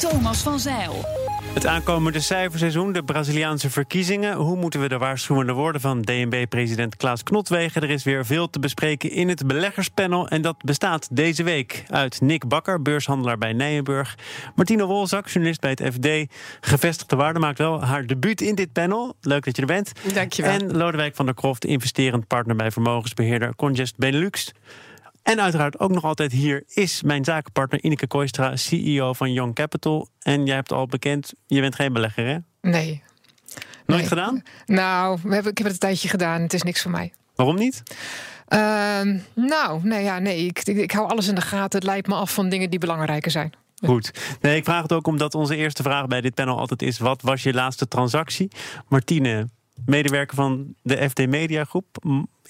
Thomas 0.00 0.42
van 0.42 0.58
Zeil. 0.58 1.04
Het 1.54 1.66
aankomende 1.66 2.20
cijferseizoen, 2.20 2.92
de 2.92 3.02
Braziliaanse 3.02 3.70
verkiezingen. 3.70 4.36
Hoe 4.36 4.56
moeten 4.56 4.80
we 4.80 4.88
de 4.88 4.98
waarschuwende 4.98 5.52
woorden 5.52 5.80
van 5.80 6.02
DNB-president 6.02 6.96
Klaas 6.96 7.22
Knotwegen? 7.22 7.82
Er 7.82 7.90
is 7.90 8.04
weer 8.04 8.26
veel 8.26 8.50
te 8.50 8.58
bespreken 8.58 9.10
in 9.10 9.28
het 9.28 9.46
beleggerspanel. 9.46 10.28
En 10.28 10.42
dat 10.42 10.56
bestaat 10.64 11.08
deze 11.12 11.42
week 11.42 11.84
uit 11.88 12.20
Nick 12.20 12.48
Bakker, 12.48 12.82
beurshandelaar 12.82 13.38
bij 13.38 13.52
Nijenburg. 13.52 14.18
Martine 14.54 14.84
Wolzak, 14.84 15.28
journalist 15.28 15.60
bij 15.60 15.70
het 15.70 15.94
FD. 15.94 16.32
Gevestigde 16.60 17.16
waarde 17.16 17.38
maakt 17.38 17.58
wel 17.58 17.84
haar 17.84 18.06
debuut 18.06 18.40
in 18.40 18.54
dit 18.54 18.72
panel. 18.72 19.14
Leuk 19.20 19.44
dat 19.44 19.56
je 19.56 19.62
er 19.62 19.68
bent. 19.68 19.92
Dankjewel. 20.14 20.52
En 20.52 20.76
Lodewijk 20.76 21.14
van 21.14 21.26
der 21.26 21.34
Kroft, 21.34 21.64
investerend 21.64 22.26
partner 22.26 22.56
bij 22.56 22.70
vermogensbeheerder 22.70 23.56
Congest 23.56 23.96
Benelux. 23.96 24.52
En 25.22 25.40
uiteraard 25.40 25.80
ook 25.80 25.90
nog 25.90 26.04
altijd 26.04 26.32
hier 26.32 26.62
is 26.68 27.02
mijn 27.02 27.24
zakenpartner 27.24 27.82
Ineke 27.82 28.06
Kooistra, 28.06 28.56
CEO 28.56 29.12
van 29.12 29.32
Young 29.32 29.54
Capital. 29.54 30.08
En 30.20 30.46
jij 30.46 30.54
hebt 30.54 30.72
al 30.72 30.86
bekend, 30.86 31.32
je 31.46 31.60
bent 31.60 31.74
geen 31.74 31.92
belegger, 31.92 32.26
hè? 32.26 32.36
Nee. 32.70 33.02
Nooit 33.86 34.00
Nee. 34.00 34.08
gedaan? 34.08 34.42
Nou, 34.66 35.18
we 35.22 35.34
hebben, 35.34 35.50
ik 35.50 35.58
heb 35.58 35.66
het 35.66 35.74
een 35.74 35.80
tijdje 35.88 36.08
gedaan. 36.08 36.42
Het 36.42 36.52
is 36.52 36.62
niks 36.62 36.82
voor 36.82 36.90
mij. 36.90 37.12
Waarom 37.34 37.56
niet? 37.56 37.82
Ehm, 38.48 39.18
nou, 39.34 39.80
nee, 39.82 40.02
ja, 40.02 40.18
nee. 40.18 40.46
Ik, 40.46 40.58
ik, 40.62 40.76
ik 40.76 40.90
hou 40.92 41.08
alles 41.08 41.28
in 41.28 41.34
de 41.34 41.40
gaten. 41.40 41.78
Het 41.78 41.88
leidt 41.88 42.06
me 42.06 42.14
af 42.14 42.34
van 42.34 42.48
dingen 42.48 42.70
die 42.70 42.78
belangrijker 42.78 43.30
zijn. 43.30 43.52
Goed. 43.84 44.10
Nee, 44.40 44.56
ik 44.56 44.64
vraag 44.64 44.82
het 44.82 44.92
ook 44.92 45.06
omdat 45.06 45.34
onze 45.34 45.56
eerste 45.56 45.82
vraag 45.82 46.06
bij 46.06 46.20
dit 46.20 46.34
panel 46.34 46.58
altijd 46.58 46.82
is: 46.82 46.98
wat 46.98 47.22
was 47.22 47.42
je 47.42 47.52
laatste 47.52 47.88
transactie? 47.88 48.50
Martine, 48.88 49.48
medewerker 49.86 50.36
van 50.36 50.74
de 50.82 51.10
FD 51.10 51.26
Media 51.26 51.64
Groep. 51.64 51.86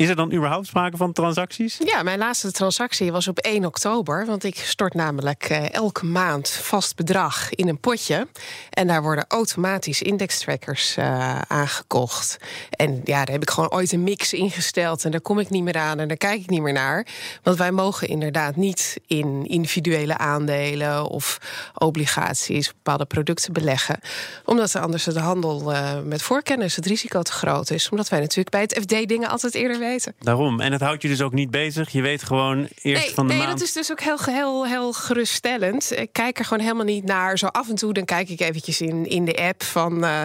Is 0.00 0.08
er 0.08 0.16
dan 0.16 0.32
überhaupt 0.32 0.66
sprake 0.66 0.96
van 0.96 1.12
transacties? 1.12 1.78
Ja, 1.84 2.02
mijn 2.02 2.18
laatste 2.18 2.52
transactie 2.52 3.12
was 3.12 3.28
op 3.28 3.38
1 3.38 3.64
oktober. 3.64 4.26
Want 4.26 4.44
ik 4.44 4.56
stort 4.56 4.94
namelijk 4.94 5.44
eh, 5.44 5.72
elke 5.72 6.04
maand 6.04 6.48
vast 6.48 6.96
bedrag 6.96 7.50
in 7.50 7.68
een 7.68 7.80
potje. 7.80 8.28
En 8.70 8.86
daar 8.86 9.02
worden 9.02 9.24
automatisch 9.28 10.02
indextrackers 10.02 10.96
eh, 10.96 11.38
aangekocht. 11.38 12.36
En 12.70 13.00
ja, 13.04 13.24
daar 13.24 13.32
heb 13.32 13.42
ik 13.42 13.50
gewoon 13.50 13.70
ooit 13.70 13.92
een 13.92 14.02
mix 14.02 14.32
ingesteld. 14.32 15.04
En 15.04 15.10
daar 15.10 15.20
kom 15.20 15.38
ik 15.38 15.50
niet 15.50 15.62
meer 15.62 15.76
aan 15.76 15.98
en 15.98 16.08
daar 16.08 16.16
kijk 16.16 16.40
ik 16.40 16.50
niet 16.50 16.62
meer 16.62 16.72
naar. 16.72 17.06
Want 17.42 17.56
wij 17.58 17.72
mogen 17.72 18.08
inderdaad 18.08 18.56
niet 18.56 19.00
in 19.06 19.46
individuele 19.46 20.18
aandelen 20.18 21.04
of 21.06 21.38
obligaties, 21.74 22.72
bepaalde 22.72 23.04
producten 23.04 23.52
beleggen. 23.52 23.98
Omdat 24.44 24.74
er 24.74 24.80
anders 24.80 25.04
de 25.04 25.20
handel 25.20 25.72
eh, 25.72 26.00
met 26.04 26.22
voorkennis, 26.22 26.76
het 26.76 26.86
risico 26.86 27.22
te 27.22 27.32
groot 27.32 27.70
is. 27.70 27.88
Omdat 27.88 28.08
wij 28.08 28.20
natuurlijk 28.20 28.50
bij 28.50 28.60
het 28.60 28.78
FD 28.80 29.08
dingen 29.08 29.28
altijd 29.28 29.54
eerder 29.54 29.78
weten. 29.78 29.88
Daarom. 30.18 30.60
En 30.60 30.72
het 30.72 30.80
houdt 30.80 31.02
je 31.02 31.08
dus 31.08 31.22
ook 31.22 31.32
niet 31.32 31.50
bezig. 31.50 31.90
Je 31.90 32.02
weet 32.02 32.22
gewoon 32.22 32.68
eerst 32.82 33.04
Nee, 33.04 33.14
van 33.14 33.26
de 33.26 33.32
nee 33.32 33.42
maand. 33.42 33.58
dat 33.58 33.66
is 33.66 33.72
dus 33.72 33.90
ook 33.90 34.00
heel, 34.00 34.18
heel, 34.24 34.66
heel 34.66 34.92
geruststellend. 34.92 35.98
Ik 35.98 36.12
kijk 36.12 36.38
er 36.38 36.44
gewoon 36.44 36.62
helemaal 36.62 36.84
niet 36.84 37.04
naar. 37.04 37.38
Zo 37.38 37.46
af 37.46 37.68
en 37.68 37.74
toe 37.74 37.92
dan 37.92 38.04
kijk 38.04 38.28
ik 38.28 38.40
eventjes 38.40 38.80
in, 38.80 39.06
in 39.06 39.24
de 39.24 39.36
app 39.36 39.62
van... 39.62 40.04
eh 40.04 40.22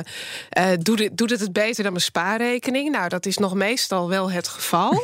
eh, 0.50 0.68
doet, 0.80 1.00
het, 1.00 1.18
doet 1.18 1.30
het 1.30 1.40
het 1.40 1.54
beter 1.54 1.84
dan 1.84 1.92
mijn 1.92 2.04
spaarrekening? 2.04 2.92
Nou, 2.92 3.10
dat 3.10 3.26
is 3.26 3.38
nog 3.38 3.54
meestal 3.54 4.10
wel 4.10 4.32
het 4.32 4.48
geval. 4.48 4.94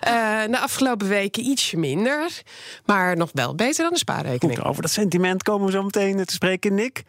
Eh 0.00 0.42
de 0.50 0.58
afgelopen 0.58 1.08
weken 1.08 1.44
ietsje 1.44 1.76
minder. 1.76 2.42
Maar 2.84 3.16
nog 3.16 3.30
wel 3.32 3.54
beter 3.54 3.82
dan 3.82 3.92
de 3.92 3.98
spaarrekening. 3.98 4.58
Goed, 4.58 4.68
over 4.68 4.82
dat 4.82 4.90
sentiment 4.90 5.42
komen 5.42 5.66
we 5.66 5.72
zo 5.72 5.82
meteen 5.82 6.24
te 6.24 6.34
spreken, 6.34 6.74
Nick. 6.74 7.02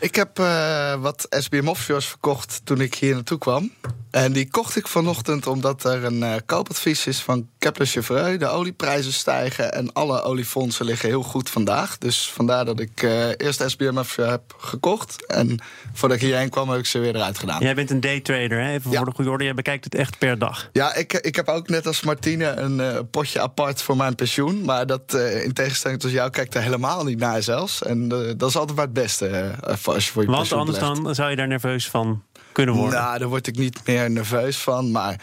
Ik 0.00 0.14
heb 0.14 0.38
eh, 0.38 0.94
wat 1.00 1.26
SBM 1.30 1.68
offshores 1.68 2.06
verkocht 2.06 2.60
toen 2.64 2.80
ik 2.80 2.94
hier 2.94 3.14
naartoe 3.14 3.38
kwam. 3.38 3.72
En 4.10 4.32
die 4.32 4.50
kocht 4.50 4.76
ik 4.76 4.88
vanochtend 4.88 5.46
omdat 5.46 5.84
er 5.84 6.04
een 6.04 6.22
eh, 6.22 6.34
koopadvies 6.46 7.06
is 7.06 7.18
van 7.22 7.48
Kepler 7.58 7.86
Chevreux. 7.86 8.38
De 8.38 8.46
olieprijzen 8.46 9.12
stijgen 9.12 9.72
en 9.72 9.92
alle 9.92 10.22
oliefondsen 10.22 10.84
liggen 10.84 11.08
heel 11.08 11.22
goed 11.22 11.50
vandaag. 11.50 11.98
Dus 11.98 12.30
vandaar 12.34 12.64
dat 12.64 12.80
ik 12.80 13.02
eh, 13.02 13.28
eerst 13.36 13.62
SBM 13.66 13.96
offshore 13.98 14.30
heb 14.30 14.54
gekocht. 14.58 15.26
En 15.26 15.58
voordat 15.92 16.18
ik 16.18 16.24
hierheen 16.24 16.50
kwam 16.50 16.70
heb 16.70 16.78
ik 16.78 16.86
ze 16.86 16.98
weer 16.98 17.14
eruit 17.16 17.38
gedaan. 17.38 17.62
Jij 17.62 17.74
bent 17.74 17.90
een 17.90 18.00
daytrader, 18.00 18.62
hè? 18.62 18.72
even 18.72 18.90
Ja. 18.90 18.96
voor 18.96 19.06
de 19.06 19.14
goede 19.14 19.30
orde. 19.30 19.44
Jij 19.44 19.54
bekijkt 19.54 19.84
het 19.84 19.94
echt 19.94 20.18
per 20.18 20.38
dag. 20.38 20.68
Ja, 20.72 20.94
ik, 20.94 21.12
ik 21.12 21.36
heb 21.36 21.48
ook 21.48 21.68
net 21.68 21.86
als 21.86 22.02
Martine 22.02 22.46
een 22.46 22.80
eh, 22.80 22.98
potje 23.10 23.40
apart 23.40 23.82
voor 23.82 23.96
mijn 23.96 24.14
pensioen. 24.14 24.64
Maar 24.64 24.86
dat 24.86 25.14
eh, 25.14 25.44
in 25.44 25.52
tegenstelling 25.52 26.00
tot 26.00 26.10
jou 26.10 26.30
kijkt 26.30 26.54
er 26.54 26.62
helemaal 26.62 27.04
niet 27.04 27.18
naar 27.18 27.42
zelfs. 27.42 27.82
En 27.82 28.12
eh, 28.12 28.32
dat 28.36 28.48
is 28.48 28.56
altijd 28.56 28.76
maar 28.76 28.84
het 28.84 28.94
beste 28.94 29.26
eh, 29.26 29.74
voor 29.76 29.94
als 29.94 30.06
je 30.06 30.12
voor 30.12 30.22
je 30.22 30.28
Want 30.28 30.40
pensioen 30.40 30.58
anders 30.60 30.78
belegt. 30.78 31.04
dan 31.04 31.14
zou 31.14 31.30
je 31.30 31.36
daar 31.36 31.48
nerveus 31.48 31.88
van 31.90 32.22
kunnen 32.64 32.74
worden. 32.74 33.00
Nou, 33.00 33.18
daar 33.18 33.28
word 33.28 33.46
ik 33.46 33.56
niet 33.56 33.80
meer 33.84 34.10
nerveus 34.10 34.56
van. 34.56 34.90
Maar 34.90 35.20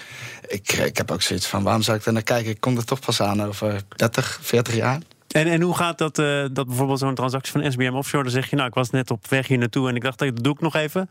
ik, 0.48 0.72
ik 0.72 0.98
heb 0.98 1.12
ook 1.12 1.22
zoiets 1.22 1.48
van, 1.48 1.64
waarom 1.64 1.82
zou 1.82 1.98
ik 1.98 2.04
daar 2.04 2.14
naar 2.14 2.24
kijken? 2.24 2.52
Ik 2.52 2.60
kom 2.60 2.78
er 2.78 2.86
toch 2.86 3.00
pas 3.00 3.22
aan 3.22 3.44
over 3.44 3.82
30, 3.96 4.40
40 4.42 4.76
jaar. 4.76 5.00
En, 5.28 5.48
en 5.48 5.62
hoe 5.62 5.76
gaat 5.76 5.98
dat, 5.98 6.20
eh, 6.20 6.46
dat 6.52 6.68
bijvoorbeeld 6.68 7.00
zo'n 7.00 7.16
transactie 7.16 7.52
van 7.52 7.72
SBM 7.72 7.94
Offshore? 7.94 8.24
Dan 8.24 8.32
zeg 8.32 8.50
je, 8.50 8.56
nou, 8.56 8.68
ik 8.68 8.74
was 8.74 8.90
net 8.90 9.12
op 9.12 9.28
weg 9.28 9.48
hier 9.48 9.58
naartoe 9.58 9.90
en 9.90 9.96
ik 9.96 10.02
dacht, 10.02 10.20
dat 10.20 10.44
doe 10.44 10.54
ik 10.54 10.62
nog 10.62 10.76
even. 10.76 11.10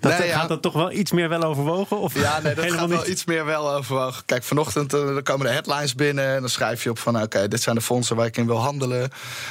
Dat, 0.00 0.18
Nee, 0.18 0.28
ja. 0.28 0.38
Gaat 0.38 0.48
dat 0.48 0.62
toch 0.62 0.72
wel 0.72 0.92
iets 0.92 1.12
meer 1.12 1.28
wel 1.28 1.42
overwogen? 1.42 1.98
Of 1.98 2.14
Ja, 2.14 2.40
nee, 2.40 2.54
dat 2.54 2.72
gaat 2.72 2.88
wel 2.88 3.08
iets 3.08 3.24
meer 3.24 3.44
wel 3.44 3.72
overwogen. 3.72 4.24
Kijk, 4.24 4.42
vanochtend 4.42 4.94
eh, 4.94 5.00
dan 5.00 5.22
komen 5.22 5.46
de 5.46 5.52
headlines 5.52 5.94
binnen... 5.94 6.34
en 6.34 6.40
dan 6.40 6.50
schrijf 6.50 6.82
je 6.82 6.90
op 6.90 6.98
van, 6.98 7.22
oké, 7.22 7.48
dit 7.48 7.62
zijn 7.62 7.76
de 7.76 7.82
fondsen 7.82 8.16
waar 8.16 8.26
ik 8.26 8.36
in 8.36 8.46
wil 8.46 8.60
handelen. 8.60 9.10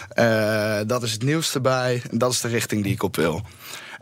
Eh, 0.10 0.80
dat 0.88 1.04
is 1.04 1.12
het 1.12 1.24
nieuws 1.24 1.54
erbij. 1.54 2.02
En 2.12 2.18
dat 2.18 2.32
is 2.32 2.42
de 2.42 2.48
richting 2.48 2.84
die 2.84 2.94
ik 2.94 3.04
op 3.04 3.16
wil. 3.16 3.42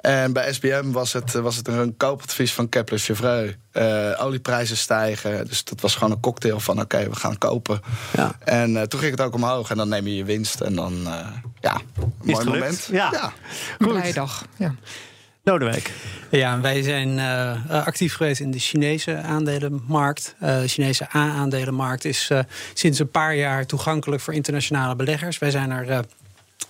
En 0.03 0.34
bij 0.34 0.53
SBM 0.53 0.91
was 0.91 1.14
het, 1.14 1.34
was 1.34 1.56
het 1.56 1.68
een 1.68 1.97
koopadvies 1.97 2.53
van 2.53 2.69
Kepler 2.69 3.00
Chevreux. 3.00 3.56
Eh, 3.72 4.25
olieprijzen 4.25 4.78
stijgen. 4.78 5.47
Dus 5.47 5.64
dat 5.64 5.81
was 5.81 5.96
gewoon 5.96 6.12
een 6.12 6.19
cocktail 6.19 6.59
van 6.59 6.81
oké, 6.81 7.09
we 7.09 7.16
gaan 7.16 7.38
kopen. 7.38 7.81
Ja. 8.14 8.36
En 8.40 8.78
eh, 8.78 8.84
toen 8.84 9.00
ging 9.00 9.12
het 9.12 9.22
ook 9.22 9.34
omhoog. 9.34 9.69
En 9.69 9.78
dan 9.78 9.90
neem 9.90 10.08
je 10.08 10.16
je 10.16 10.25
winst. 10.25 10.62
En 10.62 10.75
dan, 10.75 11.08
eh, 11.08 11.28
ja, 11.59 11.81
mooi 12.24 12.36
gelukt? 12.36 12.46
moment. 12.46 12.88
Ja. 12.91 13.34
Een 13.78 13.88
blije 13.88 14.14
dag. 14.14 14.46
Ja. 14.58 14.75
Lodewijk. 15.44 15.91
Ja, 16.31 16.62
wij 16.62 16.81
zijn 16.81 17.20
eh, 17.20 17.52
eh, 17.52 17.85
actief 17.85 18.16
geweest 18.16 18.41
in 18.41 18.52
de 18.52 18.59
Chinese 18.59 19.18
aandelenmarkt. 19.18 20.35
Eh, 20.40 20.59
de 20.59 20.68
Chinese 20.68 21.08
A-aandelenmarkt 21.16 22.06
is 22.06 22.30
eh, 22.30 22.40
sinds 22.74 23.00
een 23.00 23.09
paar 23.09 23.35
jaar 23.35 23.66
toegankelijk 23.66 24.22
voor 24.22 24.34
internationale 24.34 24.96
beleggers. 24.96 25.38
Wij 25.38 25.52
zijn 25.52 25.72
er. 25.72 26.06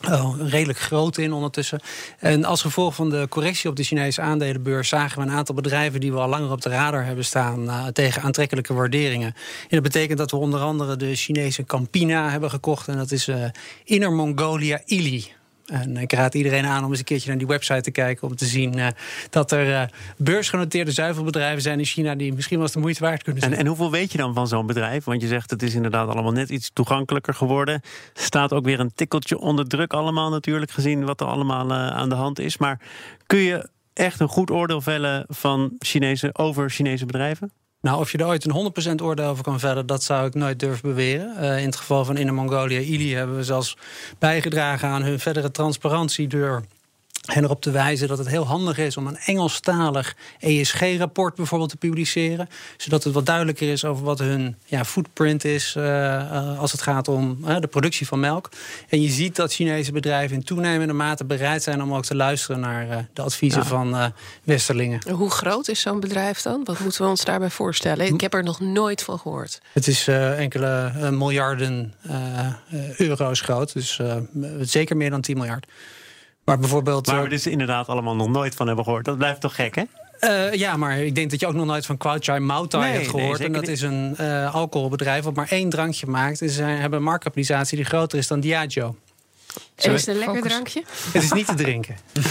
Oh, 0.10 0.36
redelijk 0.50 0.80
groot 0.80 1.18
in 1.18 1.34
ondertussen. 1.34 1.80
En 2.20 2.44
als 2.44 2.62
gevolg 2.62 2.96
van 2.96 3.10
de 3.10 3.26
correctie 3.30 3.70
op 3.70 3.76
de 3.76 3.84
Chinese 3.84 4.22
aandelenbeurs 4.22 4.90
zagen 4.90 5.18
we 5.18 5.26
een 5.28 5.34
aantal 5.34 5.56
bedrijven 5.56 6.00
die 6.00 6.12
we 6.12 6.20
al 6.20 6.30
langer 6.30 6.52
op 6.52 6.62
de 6.62 6.70
radar 6.70 7.06
hebben 7.06 7.26
staan 7.26 7.70
eh, 7.70 7.88
tegen 7.88 8.22
aantrekkelijke 8.22 8.74
waarderingen. 8.74 9.34
En 9.62 9.70
dat 9.70 9.82
betekent 9.82 10.18
dat 10.18 10.32
we 10.32 10.38
onder 10.38 10.60
andere 10.60 10.96
de 10.96 11.16
Chinese 11.16 11.66
Campina 11.66 12.30
hebben 12.30 12.50
gekocht. 12.50 12.88
En 12.88 12.98
dat 12.98 13.12
is 13.12 13.28
eh 13.28 13.46
Inner 13.84 14.12
Mongolia 14.12 14.82
Ili. 14.86 15.32
En 15.66 15.98
ik 15.98 16.14
raad 16.14 16.34
iedereen 16.34 16.66
aan 16.66 16.84
om 16.84 16.90
eens 16.90 17.00
een 17.00 17.06
keertje 17.06 17.30
naar 17.30 17.38
die 17.38 17.48
website 17.48 17.82
te 17.82 17.92
kijken. 17.92 18.28
Om 18.28 18.36
te 18.36 18.46
zien 18.46 18.80
eh, 18.80 18.88
dat 19.30 19.52
er 19.52 19.74
eh, 19.74 19.88
beursgenoteerde 20.18 20.92
zuivelbedrijven 20.92 21.62
zijn 21.62 21.80
in 21.80 21.86
China. 21.86 22.16
die 22.16 22.34
misschien 22.34 22.56
wel 22.56 22.66
eens 22.66 22.76
de 22.76 22.82
moeite 22.82 23.00
waard 23.00 23.24
kunnen 23.24 23.42
zijn. 23.42 23.54
En, 23.54 23.60
en 23.60 23.68
hoeveel 23.68 23.92
weet 23.92 24.12
je 24.12 24.18
dan 24.18 24.34
van 24.34 24.48
zo'n 24.48 24.66
bedrijf? 24.66 25.04
Want 25.04 25.22
je 25.22 25.28
zegt 25.28 25.50
het 25.50 25.64
is 25.64 25.74
inderdaad 25.74 26.08
allemaal 26.08 26.32
net 26.32 26.50
iets 26.50 26.72
toegankelijker 26.74 27.34
geworden. 27.34 27.82
Staat 28.14 28.54
ook 28.54 28.66
weer 28.66 28.80
een 28.80 28.94
tikkeltje 28.96 29.38
onder 29.38 29.68
druk 29.68 29.94
allemaal 29.94 30.30
natuurlijk, 30.30 30.72
gezien 30.72 31.06
wat 31.06 31.22
er 31.22 31.28
allemaal 31.28 31.72
eh, 31.72 31.88
aan 31.88 32.10
de 32.10 32.16
hand 32.16 32.40
is. 32.40 32.58
Maar 32.58 32.80
kun 33.26 33.40
je 33.40 33.70
echt 33.94 34.20
een 34.20 34.28
goed 34.28 34.52
oordeel 34.52 34.82
vellen 34.82 35.26
van 35.28 35.76
Chinese, 35.80 36.30
over 36.34 36.70
Chinese 36.70 37.06
bedrijven? 37.06 37.52
Nou, 37.84 38.00
of 38.00 38.12
je 38.12 38.18
er 38.18 38.26
ooit 38.26 38.46
een 38.46 39.00
100% 39.00 39.04
oordeel 39.04 39.26
over 39.26 39.44
kan 39.44 39.60
vellen, 39.60 39.86
dat 39.86 40.04
zou 40.04 40.28
ik 40.28 40.34
nooit 40.34 40.60
durven 40.60 40.90
beweren. 40.90 41.38
Eh, 41.38 41.60
in 41.60 41.66
het 41.66 41.76
geval 41.76 42.06
van 42.06 42.18
Inner 42.18 42.34
Mongolia 42.34 42.80
Ili 42.80 43.16
hebben 43.16 43.36
we 43.36 43.44
zelfs 43.44 43.78
bijgedragen 44.20 44.90
aan 44.90 45.04
hun 45.04 45.20
verdere 45.20 45.52
transparantie 45.52 46.28
door 46.28 46.64
hen 47.24 47.44
erop 47.44 47.62
te 47.62 47.72
wijzen 47.72 48.08
dat 48.08 48.18
het 48.18 48.28
heel 48.28 48.46
handig 48.46 48.78
is 48.78 48.98
om 48.98 49.08
een 49.08 49.18
Engelstalig 49.18 50.16
ESG-rapport 50.40 51.36
bijvoorbeeld 51.36 51.70
te 51.70 51.78
publiceren. 51.78 52.50
Zodat 52.78 53.04
het 53.04 53.14
wat 53.14 53.26
duidelijker 53.26 53.72
is 53.72 53.86
over 53.86 54.04
wat 54.04 54.20
hun 54.20 54.56
ja, 54.66 54.86
footprint 54.86 55.46
is 55.46 55.74
eh, 55.76 56.16
eh, 56.16 56.60
als 56.60 56.72
het 56.72 56.82
gaat 56.82 57.08
om 57.08 57.38
eh, 57.46 57.60
de 57.60 57.68
productie 57.68 58.08
van 58.08 58.20
melk. 58.20 58.50
En 58.90 59.02
je 59.02 59.10
ziet 59.10 59.36
dat 59.36 59.54
Chinese 59.54 59.92
bedrijven 59.92 60.36
in 60.36 60.44
toenemende 60.44 60.94
mate 60.94 61.26
bereid 61.26 61.64
zijn 61.64 61.84
om 61.84 61.94
ook 61.94 62.06
te 62.06 62.16
luisteren 62.16 62.60
naar 62.60 63.08
de 63.14 63.22
adviezen 63.22 63.62
Ja. 63.62 63.68
van 63.68 64.14
Westerlingen. 64.44 65.12
Hoe 65.12 65.30
groot 65.30 65.68
is 65.68 65.82
zo'n 65.82 66.00
bedrijf 66.00 66.42
dan? 66.42 66.64
Wat 66.64 66.80
moeten 66.80 67.02
we 67.02 67.08
ons 67.08 67.26
daarbij 67.26 67.50
voorstellen? 67.50 68.06
Ik 68.06 68.22
heb 68.22 68.34
er 68.34 68.44
nog 68.44 68.60
nooit 68.60 69.04
van 69.04 69.20
gehoord. 69.20 69.62
Het 69.74 69.88
is 69.88 70.08
enkele 70.08 70.92
miljarden 71.12 71.94
euro's 72.98 73.42
groot. 73.42 73.74
Dus 73.74 74.00
zeker 74.62 74.98
meer 74.98 75.10
dan 75.10 75.22
10 75.22 75.38
miljard. 75.38 75.66
Maar 76.44 76.60
bijvoorbeeld. 76.60 77.08
Waar 77.08 77.18
eh, 77.18 77.24
we 77.24 77.30
dus 77.30 77.48
inderdaad 77.48 77.88
allemaal 77.88 78.16
nog 78.16 78.30
nooit 78.30 78.56
van 78.56 78.68
hebben 78.68 78.86
gehoord. 78.86 79.06
Dat 79.06 79.18
blijft 79.18 79.42
toch 79.42 79.56
gek, 79.56 79.76
hè? 79.76 79.84
Eh, 80.20 80.54
ja, 80.54 80.78
maar 80.78 80.98
ik 81.00 81.16
denk 81.16 81.32
dat 81.32 81.40
je 81.40 81.48
ook 81.48 81.54
nog 81.54 81.66
nooit 81.66 81.86
van 81.86 81.98
Kwauchai 81.98 82.40
Mautai 82.40 82.84
Nee, 82.84 82.94
hebt 82.94 83.08
gehoord. 83.10 83.40
en 83.40 83.52
dat 83.52 83.62
niet. 83.62 83.70
is 83.70 83.82
een 83.82 84.16
eh, 84.18 84.56
alcoholbedrijf 84.56 85.24
wat 85.24 85.34
maar 85.36 85.48
één 85.50 85.70
drankje 85.70 86.08
maakt. 86.08 86.42
En 86.42 86.50
ze 86.50 86.64
hebben 86.64 87.00
een 87.00 87.06
marktkapitalisatie 87.06 87.78
die 87.78 87.86
groter 87.86 88.18
is 88.18 88.28
dan 88.28 88.40
Diageo. 88.40 88.96
En 89.76 89.92
is 89.94 90.06
het 90.06 90.08
een 90.08 90.16
lekker 90.16 90.36
Focus. 90.36 90.52
drankje? 90.52 90.84
Het 91.12 91.24
is 91.24 91.32
niet 91.32 91.48
te 91.48 91.56
drinken. 91.56 91.96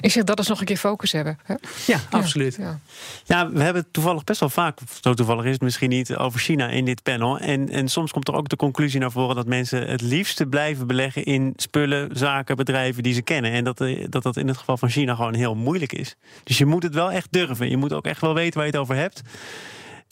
Ik 0.00 0.10
zeg 0.10 0.24
dat 0.24 0.38
is 0.38 0.46
nog 0.46 0.60
een 0.60 0.66
keer 0.66 0.76
focus 0.76 1.12
hebben. 1.12 1.38
Hè? 1.42 1.54
Ja, 1.86 1.98
absoluut. 2.10 2.54
Ja. 2.58 2.78
Ja, 3.24 3.50
we 3.50 3.62
hebben 3.62 3.82
het 3.82 3.92
toevallig 3.92 4.24
best 4.24 4.40
wel 4.40 4.48
vaak, 4.48 4.78
zo 5.00 5.14
toevallig 5.14 5.44
is 5.44 5.52
het 5.52 5.60
misschien 5.60 5.90
niet, 5.90 6.16
over 6.16 6.40
China 6.40 6.68
in 6.68 6.84
dit 6.84 7.02
panel. 7.02 7.38
En, 7.38 7.68
en 7.68 7.88
soms 7.88 8.12
komt 8.12 8.28
er 8.28 8.34
ook 8.34 8.48
de 8.48 8.56
conclusie 8.56 9.00
naar 9.00 9.10
voren 9.12 9.36
dat 9.36 9.46
mensen 9.46 9.88
het 9.88 10.00
liefste 10.00 10.46
blijven 10.46 10.86
beleggen 10.86 11.24
in 11.24 11.52
spullen, 11.56 12.16
zaken, 12.16 12.56
bedrijven 12.56 13.02
die 13.02 13.14
ze 13.14 13.22
kennen. 13.22 13.50
En 13.52 13.64
dat 13.64 13.80
eh, 13.80 14.06
dat, 14.08 14.22
dat 14.22 14.36
in 14.36 14.48
het 14.48 14.56
geval 14.56 14.76
van 14.76 14.88
China 14.88 15.14
gewoon 15.14 15.34
heel 15.34 15.54
moeilijk 15.54 15.92
is. 15.92 16.16
Dus 16.44 16.58
je 16.58 16.66
moet 16.66 16.82
het 16.82 16.94
wel 16.94 17.10
echt 17.12 17.26
durven. 17.30 17.70
Je 17.70 17.76
moet 17.76 17.92
ook 17.92 18.06
echt 18.06 18.20
wel 18.20 18.34
weten 18.34 18.54
waar 18.54 18.66
je 18.66 18.72
het 18.72 18.80
over 18.80 18.96
hebt. 18.96 19.22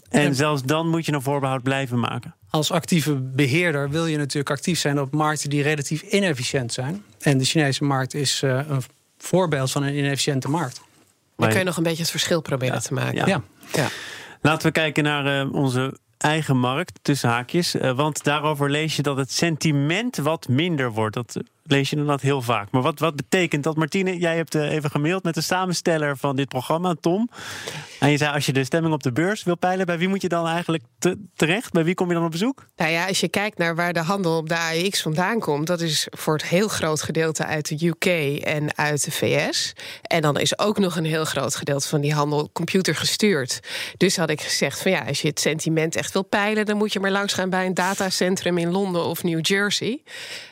En 0.09 0.21
En- 0.21 0.35
zelfs 0.35 0.63
dan 0.63 0.89
moet 0.89 1.07
je 1.07 1.13
een 1.13 1.23
voorbehoud 1.23 1.63
blijven 1.63 1.99
maken. 2.01 2.35
Als 2.51 2.71
actieve 2.71 3.15
beheerder 3.15 3.91
wil 3.91 4.07
je 4.07 4.17
natuurlijk 4.17 4.51
actief 4.51 4.79
zijn 4.79 5.01
op 5.01 5.13
markten 5.13 5.51
die 5.51 5.63
relatief 5.63 6.03
inefficiënt 6.03 6.73
zijn. 6.73 7.03
En 7.21 7.39
de 7.39 7.45
Chinese 7.45 7.85
markt 7.85 8.15
is 8.15 8.43
eh, 8.43 8.61
een 8.69 8.83
voorbeeld 9.25 9.71
van 9.71 9.83
een 9.83 9.97
inefficiënte 9.97 10.49
markt. 10.49 10.81
Dan 11.37 11.49
kun 11.49 11.59
je 11.59 11.65
nog 11.65 11.77
een 11.77 11.83
beetje 11.83 12.03
het 12.03 12.11
verschil 12.11 12.41
proberen 12.41 12.83
te 12.83 12.95
maken. 12.95 13.15
Ja. 13.15 13.27
Ja. 13.27 13.43
Ja. 13.73 13.89
Laten 14.41 14.67
we 14.67 14.73
kijken 14.73 15.05
naar 15.05 15.41
eh, 15.41 15.53
onze 15.55 15.99
eigen 16.19 16.57
markt, 16.59 16.99
tussen 17.03 17.29
haakjes. 17.29 17.75
Eh, 17.75 17.93
want 17.93 18.25
daarover 18.25 18.71
lees 18.71 18.97
je 18.97 19.03
dat 19.03 19.17
het 19.17 19.33
sentiment 19.33 20.17
wat 20.17 20.49
minder 20.49 20.93
wordt. 20.93 21.15
Dat 21.15 21.37
lees 21.71 21.91
je 21.91 21.97
inderdaad 21.97 22.21
heel 22.21 22.43
vaak. 22.43 22.71
Maar 22.71 22.83
wat, 22.83 22.99
wat 22.99 23.17
betekent 23.17 23.65
dat? 23.65 23.77
Martine, 23.77 24.19
jij 24.19 24.37
hebt 24.37 24.55
eh, 24.55 24.73
even 24.73 24.91
gemaild 24.91 25.23
met 25.23 25.35
de 25.35 25.41
samensteller 25.41 26.17
van 26.17 26.37
dit 26.37 26.49
programma, 26.49 26.95
Tom. 27.01 27.31
En 27.99 28.11
je 28.11 28.17
zei, 28.17 28.35
als 28.35 28.47
je 28.47 28.53
de 28.53 28.65
stemming 28.65 28.95
op 28.95 29.03
de 29.03 29.13
beurs 29.13 29.43
wil 29.43 29.57
peilen... 29.57 29.87
bij 29.87 29.99
wie 29.99 30.09
moet 30.09 30.23
je 30.23 30.29
dan 30.29 30.47
eigenlijk 30.47 30.83
te- 30.99 31.19
terecht? 31.37 31.73
Bij 31.73 31.85
wie 31.85 31.95
kom 31.95 32.09
je 32.09 32.15
dan 32.15 32.25
op 32.25 32.31
bezoek? 32.31 32.67
Nou 32.77 32.91
ja, 32.91 33.07
als 33.07 33.21
je 33.21 33.29
kijkt 33.29 33.59
naar 33.59 33.75
waar 33.75 33.93
de 33.93 34.01
handel 34.01 34.37
op 34.37 34.49
de 34.49 34.57
AEX 34.57 35.03
vandaan 35.03 35.39
komt, 35.39 35.67
dat 35.67 35.81
is 35.81 36.07
voor 36.11 36.33
het 36.33 36.45
heel 36.45 36.69
groot 36.69 37.03
gedeelte 37.03 37.45
uit 37.45 37.69
de 37.69 37.87
UK 37.87 38.07
en 38.45 38.77
uit 38.77 39.05
de 39.05 39.11
VS. 39.11 39.73
En 40.03 40.23
dan 40.23 40.39
is 40.39 40.59
ook 40.59 40.79
nog 40.79 40.97
een 40.97 41.05
heel 41.05 41.25
groot 41.25 41.55
gedeelte 41.55 41.89
van 41.89 42.01
die 42.01 42.15
handel 42.15 42.51
computergestuurd. 42.53 43.61
Dus 43.97 44.17
had 44.17 44.31
ik 44.31 44.41
gezegd 44.41 44.83
van 44.83 44.91
ja, 44.91 45.01
als 45.01 45.23
je 45.23 45.29
het 45.29 45.41
sentiment 45.41 45.97
echt 45.97 46.13
wil 46.13 46.23
peilen, 46.23 46.67
dan 46.67 46.77
moet 46.77 46.93
je 46.93 47.01
maar 47.01 47.11
langs 47.11 47.33
gaan 47.33 47.51
bij 47.51 47.67
een 47.67 47.75
datacentrum 47.75 48.59
in 48.59 48.71
Londen 48.71 49.05
of 49.05 49.23
New 49.23 49.47
Jersey. 49.47 50.03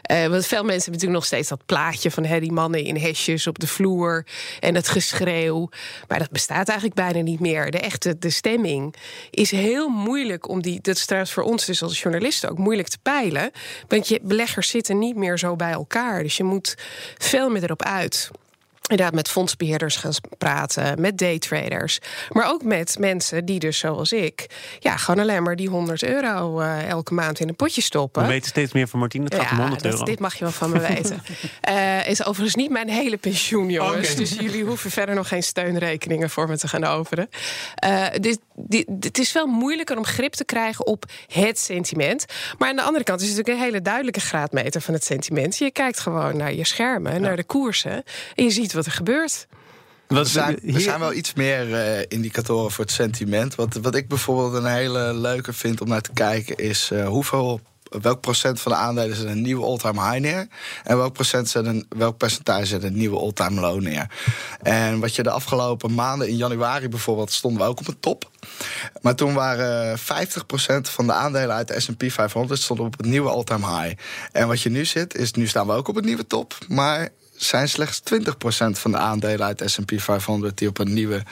Eh, 0.08 0.26
want 0.26 0.46
veel 0.46 0.64
mensen 0.64 0.82
hebben 0.82 0.92
natuurlijk 0.92 1.12
nog 1.12 1.24
steeds 1.24 1.48
dat 1.48 1.66
plaatje 1.66 2.10
van 2.10 2.22
die 2.22 2.52
mannen 2.52 2.84
in 2.84 2.96
hesjes 2.96 3.46
op 3.46 3.58
de 3.58 3.66
vloer 3.66 4.26
en 4.60 4.74
het 4.74 4.88
geschreeuw. 4.88 5.68
Maar 6.08 6.18
dat 6.18 6.30
bestaat 6.30 6.68
eigenlijk 6.68 6.98
bijna 6.98 7.20
niet 7.20 7.40
meer. 7.40 7.70
De 7.70 7.78
echte 7.78 8.18
de 8.18 8.30
stemming 8.30 8.94
is 9.30 9.50
heel 9.50 9.88
moeilijk 9.88 10.48
om 10.48 10.62
die. 10.62 10.80
Dat 10.80 10.96
is 10.96 11.04
trouwens 11.04 11.32
voor 11.32 11.42
ons 11.42 11.64
dus 11.64 11.82
als 11.82 12.02
journalisten 12.02 12.50
ook 12.50 12.58
moeilijk 12.58 12.88
te 12.88 12.98
peilen. 13.02 13.50
Want 13.88 14.08
je 14.08 14.20
beleggers 14.22 14.68
zitten 14.68 14.98
niet 14.98 15.16
meer 15.16 15.38
zo 15.38 15.56
bij 15.56 15.72
elkaar. 15.72 16.22
Dus 16.22 16.36
je 16.36 16.44
moet 16.44 16.74
veel 17.18 17.50
meer 17.50 17.62
erop 17.62 17.82
uit. 17.82 18.30
Inderdaad, 18.88 19.14
met 19.14 19.28
fondsbeheerders 19.28 19.96
gaan 19.96 20.12
praten, 20.38 21.00
met 21.00 21.18
daytraders. 21.18 21.98
Maar 22.30 22.48
ook 22.50 22.62
met 22.62 22.96
mensen 22.98 23.44
die 23.44 23.58
dus, 23.58 23.78
zoals 23.78 24.12
ik... 24.12 24.46
ja, 24.78 24.96
gewoon 24.96 25.20
alleen 25.20 25.42
maar 25.42 25.56
die 25.56 25.68
100 25.68 26.02
euro 26.02 26.60
eh, 26.60 26.88
elke 26.88 27.14
maand 27.14 27.40
in 27.40 27.48
een 27.48 27.56
potje 27.56 27.80
stoppen. 27.82 28.22
We 28.22 28.28
weten 28.28 28.48
steeds 28.48 28.72
meer 28.72 28.88
van 28.88 28.98
Martine. 28.98 29.24
Het 29.24 29.34
gaat 29.34 29.50
om 29.50 29.58
100 29.58 29.82
dat- 29.82 29.92
euro. 29.92 30.04
dit 30.04 30.18
mag 30.18 30.34
je 30.34 30.44
wel 30.44 30.52
van 30.52 30.70
me 30.70 30.78
weten. 30.80 31.22
Eh, 31.60 32.06
is 32.08 32.24
overigens 32.24 32.54
niet 32.54 32.70
mijn 32.70 32.88
hele 32.88 33.16
pensioen, 33.16 33.70
jongens. 33.70 34.14
Dus 34.14 34.30
jullie 34.40 34.64
hoeven 34.64 34.90
verder 34.90 35.14
nog 35.14 35.28
geen 35.28 35.42
steunrekeningen 35.42 36.30
voor 36.30 36.48
me 36.48 36.58
te 36.58 36.68
gaan 36.68 36.84
overen. 36.84 37.28
Eh, 37.74 38.06
dit, 38.20 38.38
dit, 38.58 38.86
het 39.00 39.18
is 39.18 39.32
wel 39.32 39.46
moeilijker 39.46 39.96
om 39.96 40.04
grip 40.04 40.32
te 40.32 40.44
krijgen 40.44 40.86
op 40.86 41.04
het 41.26 41.58
sentiment. 41.58 42.24
Maar 42.58 42.68
aan 42.68 42.76
de 42.76 42.82
andere 42.82 43.04
kant 43.04 43.20
is 43.20 43.28
het 43.28 43.36
natuurlijk 43.36 43.64
een 43.64 43.70
hele 43.70 43.84
duidelijke 43.84 44.20
graadmeter 44.20 44.80
van 44.80 44.94
het 44.94 45.04
sentiment. 45.04 45.56
Je 45.56 45.70
kijkt 45.70 46.00
gewoon 46.00 46.36
naar 46.36 46.54
je 46.54 46.66
schermen, 46.66 47.20
naar 47.20 47.36
de 47.36 47.44
koersen. 47.44 48.02
En 48.34 48.44
je 48.44 48.50
ziet 48.50 48.72
wat 48.72 48.86
er 48.86 48.92
gebeurt. 48.92 49.46
Wat, 50.08 50.34
Er 50.34 50.74
er 50.74 50.80
zijn 50.80 51.00
wel 51.00 51.12
iets 51.12 51.34
meer 51.34 51.74
eh, 51.74 52.04
indicatoren 52.08 52.70
voor 52.70 52.84
het 52.84 52.92
sentiment. 52.92 53.54
Wat, 53.54 53.74
wat 53.74 53.94
ik 53.94 54.08
bijvoorbeeld 54.08 54.54
een 54.54 54.70
hele 54.70 55.14
leuke 55.14 55.52
vind 55.52 55.80
om 55.80 55.88
naar 55.88 56.00
te 56.00 56.12
kijken 56.12 56.56
is 56.56 56.90
eh, 56.90 57.08
hoeveel. 57.08 57.60
Welk 57.88 58.20
procent 58.20 58.60
van 58.60 58.72
de 58.72 58.78
aandelen 58.78 59.16
zet 59.16 59.26
een 59.26 59.42
nieuwe 59.42 59.64
all-time 59.64 60.00
high 60.00 60.20
neer? 60.20 60.46
En 60.84 60.96
welk, 60.96 61.12
procent 61.12 61.48
zet 61.48 61.66
een, 61.66 61.86
welk 61.88 62.16
percentage 62.16 62.66
zet 62.66 62.82
een 62.82 62.96
nieuwe 62.96 63.18
all-time 63.18 63.60
low 63.60 63.80
neer? 63.80 64.10
En 64.62 65.00
wat 65.00 65.14
je 65.14 65.22
de 65.22 65.30
afgelopen 65.30 65.94
maanden, 65.94 66.28
in 66.28 66.36
januari 66.36 66.88
bijvoorbeeld, 66.88 67.32
stonden 67.32 67.62
we 67.62 67.68
ook 67.68 67.80
op 67.80 67.88
een 67.88 68.00
top. 68.00 68.30
Maar 69.00 69.14
toen 69.14 69.34
waren 69.34 69.98
50% 69.98 70.02
van 70.80 71.06
de 71.06 71.12
aandelen 71.12 71.56
uit 71.56 71.68
de 71.68 71.80
SP 71.84 72.02
500 72.06 72.60
stonden 72.60 72.86
op 72.86 72.96
het 72.96 73.06
nieuwe 73.06 73.30
all-time 73.30 73.66
high. 73.66 74.00
En 74.32 74.48
wat 74.48 74.60
je 74.60 74.70
nu 74.70 74.84
zit, 74.84 75.14
is 75.14 75.32
nu 75.32 75.46
staan 75.46 75.66
we 75.66 75.72
ook 75.72 75.88
op 75.88 75.94
het 75.94 76.04
nieuwe 76.04 76.26
top. 76.26 76.58
Maar 76.68 77.08
zijn 77.36 77.68
slechts 77.68 78.00
20% 78.14 78.20
van 78.70 78.90
de 78.90 78.96
aandelen 78.96 79.46
uit 79.46 79.58
de 79.58 79.68
SP 79.74 79.92
500 79.96 80.58
die 80.58 80.68
op 80.68 80.78
een 80.78 80.92
nieuwe 80.92 81.22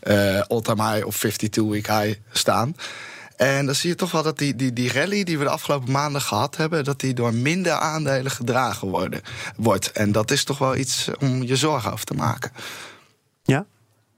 eh 0.00 0.40
all-time 0.40 0.92
high 0.92 1.06
of 1.06 1.24
52-week 1.26 1.86
high 1.86 2.18
staan. 2.32 2.76
En 3.36 3.66
dan 3.66 3.74
zie 3.74 3.88
je 3.90 3.94
toch 3.94 4.10
wel 4.10 4.22
dat 4.22 4.38
die, 4.38 4.56
die, 4.56 4.72
die 4.72 4.92
rally 4.92 5.24
die 5.24 5.38
we 5.38 5.44
de 5.44 5.50
afgelopen 5.50 5.92
maanden 5.92 6.20
gehad 6.20 6.56
hebben, 6.56 6.84
dat 6.84 7.00
die 7.00 7.14
door 7.14 7.34
minder 7.34 7.72
aandelen 7.72 8.30
gedragen 8.30 8.88
worden, 8.88 9.20
wordt. 9.56 9.92
En 9.92 10.12
dat 10.12 10.30
is 10.30 10.44
toch 10.44 10.58
wel 10.58 10.76
iets 10.76 11.10
om 11.20 11.42
je 11.42 11.56
zorgen 11.56 11.92
over 11.92 12.04
te 12.04 12.14
maken. 12.14 12.52
Ja? 13.42 13.66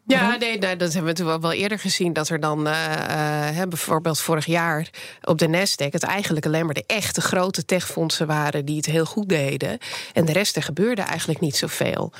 Ja, 0.06 0.37
nee, 0.37 0.58
nee, 0.58 0.76
dat 0.76 0.93
hebben 0.93 1.00
we 1.00 1.00
natuurlijk 1.00 1.43
wel 1.43 1.53
eerder 1.53 1.79
gezien. 1.79 2.12
Dat 2.12 2.29
er 2.29 2.41
dan 2.41 2.67
eh, 2.67 2.94
eh, 2.94 3.56
hè, 3.56 3.69
bijvoorbeeld 3.69 4.20
vorig 4.20 4.47
jaar 4.47 4.91
op 5.23 5.38
de 5.38 5.49
Nasdaq... 5.49 5.91
het 5.91 6.03
eigenlijk 6.03 6.47
alleen 6.47 6.64
maar 6.64 6.75
de 6.75 6.85
echte 6.87 7.20
grote 7.20 7.64
techfondsen 7.64 8.26
waren... 8.26 8.64
die 8.64 8.76
het 8.76 8.87
heel 8.87 9.05
goed 9.05 9.29
deden. 9.29 9.79
En 10.12 10.25
de 10.25 10.32
rest, 10.32 10.56
er 10.56 10.62
gebeurde 10.62 11.03
eigenlijk 11.03 11.41
niet 11.41 11.56
zoveel. 11.56 12.12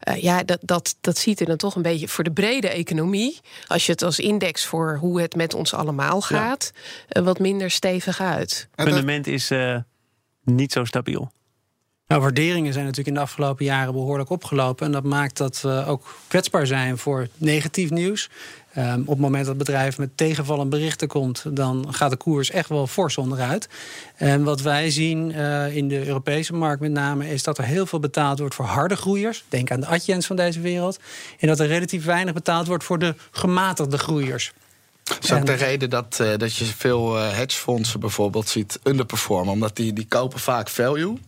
Eh, 0.00 0.22
ja, 0.22 0.42
dat, 0.42 0.58
dat, 0.60 0.96
dat 1.00 1.18
ziet 1.18 1.40
er 1.40 1.46
dan 1.46 1.56
toch 1.56 1.74
een 1.74 1.82
beetje 1.82 2.08
voor 2.08 2.24
de 2.24 2.32
brede 2.32 2.68
economie... 2.68 3.40
als 3.66 3.86
je 3.86 3.92
het 3.92 4.02
als 4.02 4.18
index 4.18 4.64
voor 4.66 4.96
hoe 5.00 5.20
het 5.20 5.34
met 5.34 5.54
ons 5.54 5.74
allemaal 5.74 6.20
gaat... 6.20 6.72
wat 7.08 7.38
minder 7.38 7.70
stevig 7.70 8.20
uit. 8.20 8.68
Dat- 8.74 8.86
fundament 8.86 9.26
is 9.26 9.50
eh, 9.50 9.76
niet 10.44 10.72
zo 10.72 10.84
stabiel. 10.84 11.32
Nou, 12.06 12.20
waarderingen 12.20 12.72
zijn 12.72 12.84
natuurlijk 12.84 13.16
in 13.16 13.22
de 13.22 13.28
afgelopen 13.28 13.64
jaren 13.64 13.92
behoorlijk 13.92 14.30
opgelopen. 14.30 14.86
En 14.86 14.92
dat 14.92 15.04
maakt 15.04 15.36
dat 15.36 15.60
we 15.60 15.84
ook 15.86 16.14
kwetsbaar 16.28 16.66
zijn 16.66 16.98
voor 16.98 17.28
negatief 17.36 17.90
nieuws. 17.90 18.30
Ehm, 18.72 19.00
op 19.00 19.06
het 19.06 19.18
moment 19.18 19.46
dat 19.46 19.56
het 19.56 19.64
bedrijf 19.64 19.98
met 19.98 20.16
tegenvallend 20.16 20.70
berichten 20.70 21.08
komt, 21.08 21.44
dan 21.48 21.86
gaat 21.90 22.10
de 22.10 22.16
koers 22.16 22.50
echt 22.50 22.68
wel 22.68 22.86
fors 22.86 23.18
onderuit. 23.18 23.68
En 24.16 24.44
wat 24.44 24.60
wij 24.60 24.90
zien 24.90 25.32
eh, 25.32 25.76
in 25.76 25.88
de 25.88 26.06
Europese 26.06 26.52
markt 26.52 26.80
met 26.80 26.90
name, 26.90 27.30
is 27.30 27.42
dat 27.42 27.58
er 27.58 27.64
heel 27.64 27.86
veel 27.86 28.00
betaald 28.00 28.38
wordt 28.38 28.54
voor 28.54 28.64
harde 28.64 28.96
groeiers. 28.96 29.44
Denk 29.48 29.70
aan 29.70 29.80
de 29.80 29.86
Adjens 29.86 30.26
van 30.26 30.36
deze 30.36 30.60
wereld. 30.60 30.98
En 31.38 31.48
dat 31.48 31.60
er 31.60 31.66
relatief 31.66 32.04
weinig 32.04 32.34
betaald 32.34 32.66
wordt 32.66 32.84
voor 32.84 32.98
de 32.98 33.14
gematigde 33.30 33.98
groeiers. 33.98 34.52
Dat 35.04 35.24
is 35.24 35.32
ook 35.32 35.46
de 35.46 35.52
reden 35.52 35.90
dat, 35.90 36.18
eh, 36.20 36.36
dat 36.36 36.56
je 36.56 36.64
veel 36.64 37.18
eh, 37.18 37.32
hedgefondsen 37.32 38.00
bijvoorbeeld 38.00 38.48
ziet 38.48 38.78
underperformen. 38.82 39.52
Omdat 39.52 39.76
die, 39.76 39.92
die 39.92 40.06
kopen 40.08 40.38
vaak 40.38 40.68
value. 40.68 41.18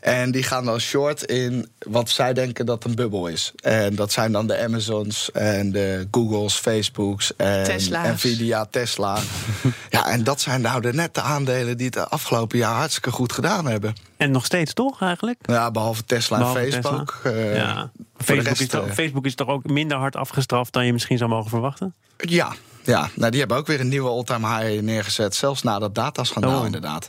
En 0.00 0.30
die 0.30 0.42
gaan 0.42 0.64
dan 0.64 0.80
short 0.80 1.22
in 1.22 1.68
wat 1.78 2.10
zij 2.10 2.32
denken 2.32 2.66
dat 2.66 2.84
een 2.84 2.94
bubbel 2.94 3.26
is. 3.26 3.52
En 3.62 3.94
dat 3.94 4.12
zijn 4.12 4.32
dan 4.32 4.46
de 4.46 4.58
Amazons 4.58 5.30
en 5.32 5.72
de 5.72 6.06
Googles, 6.10 6.54
Facebooks 6.54 7.36
en 7.36 7.64
Tesla's. 7.64 8.08
Nvidia, 8.12 8.66
Tesla. 8.70 9.18
ja, 9.90 10.06
en 10.06 10.24
dat 10.24 10.40
zijn 10.40 10.60
nou 10.60 10.80
de 10.80 10.92
nette 10.92 11.20
aandelen 11.20 11.76
die 11.76 11.86
het 11.86 12.10
afgelopen 12.10 12.58
jaar 12.58 12.74
hartstikke 12.74 13.10
goed 13.10 13.32
gedaan 13.32 13.66
hebben. 13.66 13.94
En 14.16 14.30
nog 14.30 14.44
steeds 14.44 14.72
toch 14.72 15.00
eigenlijk? 15.02 15.38
Ja, 15.42 15.70
behalve 15.70 16.04
Tesla 16.04 16.38
en 16.38 16.46
Facebook. 16.46 17.20
Tesla. 17.22 17.38
eh, 17.38 17.56
ja. 17.56 17.90
Facebook, 18.16 18.46
rest, 18.46 18.60
is 18.60 18.68
toch, 18.68 18.86
eh, 18.86 18.92
Facebook 18.92 19.24
is 19.24 19.34
toch 19.34 19.48
ook 19.48 19.64
minder 19.64 19.96
hard 19.96 20.16
afgestraft 20.16 20.72
dan 20.72 20.86
je 20.86 20.92
misschien 20.92 21.18
zou 21.18 21.30
mogen 21.30 21.50
verwachten? 21.50 21.94
Ja, 22.16 22.52
ja. 22.82 23.08
Nou, 23.14 23.30
die 23.30 23.40
hebben 23.40 23.56
ook 23.58 23.66
weer 23.66 23.80
een 23.80 23.88
nieuwe 23.88 24.08
all-time 24.08 24.46
high 24.58 24.82
neergezet. 24.82 25.34
Zelfs 25.34 25.62
na 25.62 25.78
dat 25.78 25.94
dataschandaal 25.94 26.58
Oh. 26.60 26.66
inderdaad. 26.66 27.08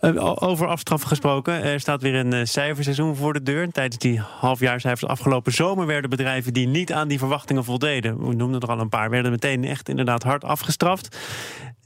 Eh, 0.00 0.42
over 0.42 0.66
afstraffen 0.66 1.08
gesproken, 1.08 1.62
er 1.62 1.80
staat 1.80 2.02
weer 2.02 2.14
een 2.14 2.32
eh, 2.32 2.44
cijferseizoen 2.44 3.16
voor 3.16 3.32
de 3.32 3.42
deur. 3.42 3.70
Tijdens 3.72 3.98
die 3.98 4.20
halfjaarcijfers 4.20 5.10
afgelopen 5.10 5.52
zomer 5.52 5.86
werden 5.86 6.10
bedrijven 6.10 6.52
die 6.52 6.66
niet 6.66 6.92
aan 6.92 7.08
die 7.08 7.18
verwachtingen 7.18 7.64
voldeden, 7.64 8.26
we 8.28 8.34
noemden 8.34 8.60
er 8.60 8.68
al 8.68 8.80
een 8.80 8.88
paar, 8.88 9.10
werden 9.10 9.30
meteen 9.30 9.64
echt 9.64 9.88
inderdaad 9.88 10.22
hard 10.22 10.44
afgestraft. 10.44 11.16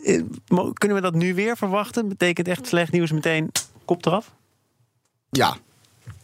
Eh, 0.04 0.22
Kunnen 0.72 0.96
we 0.96 1.02
dat 1.02 1.14
nu 1.14 1.34
weer 1.34 1.56
verwachten? 1.56 2.08
Betekent 2.08 2.48
echt 2.48 2.66
slecht 2.66 2.92
nieuws 2.92 3.12
meteen 3.12 3.50
kop 3.84 4.06
eraf? 4.06 4.30
Ja, 5.30 5.56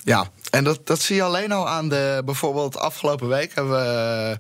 ja. 0.05 0.29
En 0.51 0.65
dat, 0.65 0.87
dat 0.87 1.01
zie 1.01 1.17
je 1.17 1.23
alleen 1.23 1.53
al 1.53 1.69
aan 1.69 1.89
de. 1.89 2.23
Bijvoorbeeld, 2.25 2.79
afgelopen 2.79 3.29
week 3.29 3.55
hebben 3.55 3.73
we. 3.73 4.37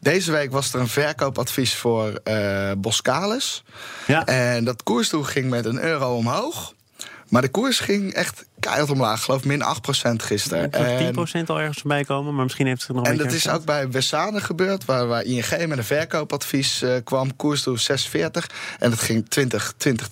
Deze 0.00 0.32
week 0.32 0.52
was 0.52 0.72
er 0.72 0.80
een 0.80 0.88
verkoopadvies 0.88 1.74
voor 1.74 2.20
eh 2.24 2.72
Boskalis. 2.78 3.64
Ja. 4.06 4.26
En 4.26 4.64
dat 4.64 4.82
koersdoel 4.82 5.22
ging 5.22 5.50
met 5.50 5.64
een 5.64 5.82
euro 5.82 6.16
omhoog. 6.16 6.74
Maar 7.30 7.42
de 7.42 7.48
koers 7.48 7.78
ging 7.78 8.12
echt 8.12 8.46
keihard 8.60 8.90
omlaag. 8.90 9.24
geloof 9.24 9.44
min 9.44 9.62
8% 9.62 9.64
gisteren. 10.16 10.64
Ik 10.64 10.74
zag 10.74 11.42
10% 11.42 11.46
al 11.46 11.58
ergens 11.58 11.78
voorbij 11.78 12.04
komen, 12.04 12.34
maar 12.34 12.44
misschien 12.44 12.66
heeft 12.66 12.86
het 12.86 12.96
nog 12.96 13.06
een 13.06 13.12
En 13.12 13.18
dat 13.18 13.32
is 13.32 13.48
ook 13.48 13.64
bij 13.64 13.90
Wessane 13.90 14.40
gebeurd, 14.40 14.84
waar, 14.84 15.06
waar 15.06 15.24
ING 15.24 15.66
met 15.66 15.78
een 15.78 15.84
verkoopadvies 15.84 16.82
uh, 16.82 16.94
kwam. 17.04 17.36
Koersdoel 17.36 17.78
46. 17.78 18.50
En 18.78 18.90
het 18.90 19.00
ging 19.00 19.28
20, 19.28 19.74
20 19.76 20.08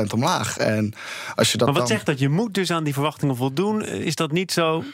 22% 0.00 0.12
omlaag. 0.14 0.58
En 0.58 0.94
als 1.34 1.52
je 1.52 1.58
dat 1.58 1.66
maar 1.66 1.76
wat 1.76 1.88
dan... 1.88 1.96
zegt 1.96 2.06
dat? 2.06 2.18
Je 2.18 2.28
moet 2.28 2.54
dus 2.54 2.70
aan 2.70 2.84
die 2.84 2.92
verwachtingen 2.92 3.36
voldoen. 3.36 3.84
Is 3.84 4.14
dat 4.14 4.32
niet 4.32 4.52
zo 4.52 4.84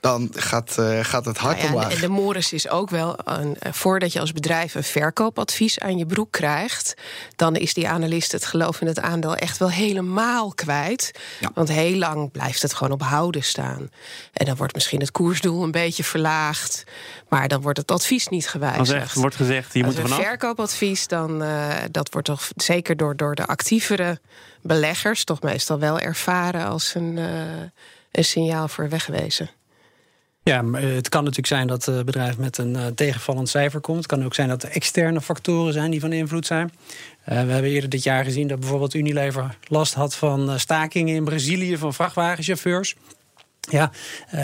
dan 0.00 0.28
gaat, 0.34 0.76
uh, 0.80 1.04
gaat 1.04 1.24
het 1.24 1.38
hard 1.38 1.56
nou 1.56 1.68
ja, 1.68 1.74
omlaag. 1.74 1.94
En 1.94 2.00
de 2.00 2.08
Morris 2.08 2.52
is 2.52 2.68
ook 2.68 2.90
wel, 2.90 3.18
een, 3.24 3.56
eh, 3.58 3.72
voordat 3.72 4.12
je 4.12 4.20
als 4.20 4.32
bedrijf 4.32 4.74
een 4.74 4.84
verkoopadvies 4.84 5.78
aan 5.78 5.98
je 5.98 6.06
broek 6.06 6.30
krijgt, 6.32 6.94
dan 7.36 7.56
is 7.56 7.74
die 7.74 7.88
analist 7.88 8.32
het 8.32 8.44
geloof 8.44 8.80
in 8.80 8.86
het 8.86 9.00
aandeel 9.00 9.36
echt 9.36 9.58
wel 9.58 9.70
helemaal 9.70 10.54
kwijt. 10.54 11.10
Ja. 11.40 11.50
Want 11.54 11.68
heel 11.68 11.96
lang 11.96 12.30
blijft 12.30 12.62
het 12.62 12.74
gewoon 12.74 12.92
op 12.92 13.02
houden 13.02 13.44
staan. 13.44 13.90
En 14.32 14.46
dan 14.46 14.56
wordt 14.56 14.74
misschien 14.74 15.00
het 15.00 15.10
koersdoel 15.10 15.62
een 15.62 15.70
beetje 15.70 16.04
verlaagd, 16.04 16.84
maar 17.28 17.48
dan 17.48 17.60
wordt 17.60 17.78
het 17.78 17.90
advies 17.90 18.28
niet 18.28 18.48
gewijzigd. 18.48 18.80
Als 18.80 18.90
echt 18.90 19.14
wordt 19.14 19.36
gezegd, 19.36 19.74
je 19.74 19.84
als 19.84 19.94
moet 19.94 20.04
er 20.04 20.10
een 20.10 20.24
verkoopadvies, 20.24 21.06
dan 21.06 21.42
uh, 21.42 21.74
dat 21.90 22.12
wordt 22.12 22.26
toch 22.26 22.48
zeker 22.56 22.96
door, 22.96 23.16
door 23.16 23.34
de 23.34 23.46
actievere 23.46 24.20
beleggers, 24.62 25.24
toch 25.24 25.42
meestal 25.42 25.78
wel 25.78 25.98
ervaren 25.98 26.66
als 26.66 26.94
een, 26.94 27.16
uh, 27.16 27.26
een 28.10 28.24
signaal 28.24 28.68
voor 28.68 28.88
wegwezen. 28.88 29.50
Ja, 30.42 30.62
maar 30.62 30.82
het 30.82 31.08
kan 31.08 31.20
natuurlijk 31.20 31.48
zijn 31.48 31.66
dat 31.66 31.84
het 31.84 32.04
bedrijf 32.04 32.38
met 32.38 32.58
een 32.58 32.74
uh, 32.74 32.86
tegenvallend 32.86 33.48
cijfer 33.48 33.80
komt. 33.80 33.96
Het 33.96 34.06
kan 34.06 34.24
ook 34.24 34.34
zijn 34.34 34.48
dat 34.48 34.62
er 34.62 34.70
externe 34.70 35.20
factoren 35.20 35.72
zijn 35.72 35.90
die 35.90 36.00
van 36.00 36.12
invloed 36.12 36.46
zijn. 36.46 36.72
We 37.24 37.34
hebben 37.34 37.70
eerder 37.70 37.90
dit 37.90 38.02
jaar 38.02 38.24
gezien 38.24 38.48
dat 38.48 38.60
bijvoorbeeld 38.60 38.94
Unilever 38.94 39.56
last 39.68 39.94
had 39.94 40.14
van 40.14 40.58
stakingen 40.60 41.14
in 41.14 41.24
Brazilië 41.24 41.76
van 41.76 41.94
vrachtwagenchauffeurs. 41.94 42.94
Ja, 43.60 43.90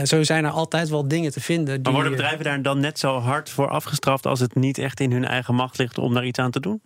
zo 0.05 0.23
zijn 0.23 0.45
er 0.45 0.50
altijd 0.50 0.88
wel 0.88 1.09
dingen 1.09 1.33
te 1.33 1.41
vinden. 1.41 1.75
Die... 1.75 1.83
Maar 1.83 1.93
worden 1.93 2.12
bedrijven 2.12 2.45
daar 2.45 2.62
dan 2.62 2.81
net 2.81 2.99
zo 2.99 3.19
hard 3.19 3.50
voor 3.50 3.69
afgestraft 3.69 4.26
als 4.26 4.41
het 4.41 4.55
niet 4.55 4.79
echt 4.79 5.00
in 5.00 5.12
hun 5.12 5.25
eigen 5.25 5.55
macht 5.55 5.79
ligt 5.79 5.99
om 5.99 6.15
daar 6.15 6.26
iets 6.26 6.38
aan 6.38 6.50
te 6.50 6.61
doen? 6.61 6.81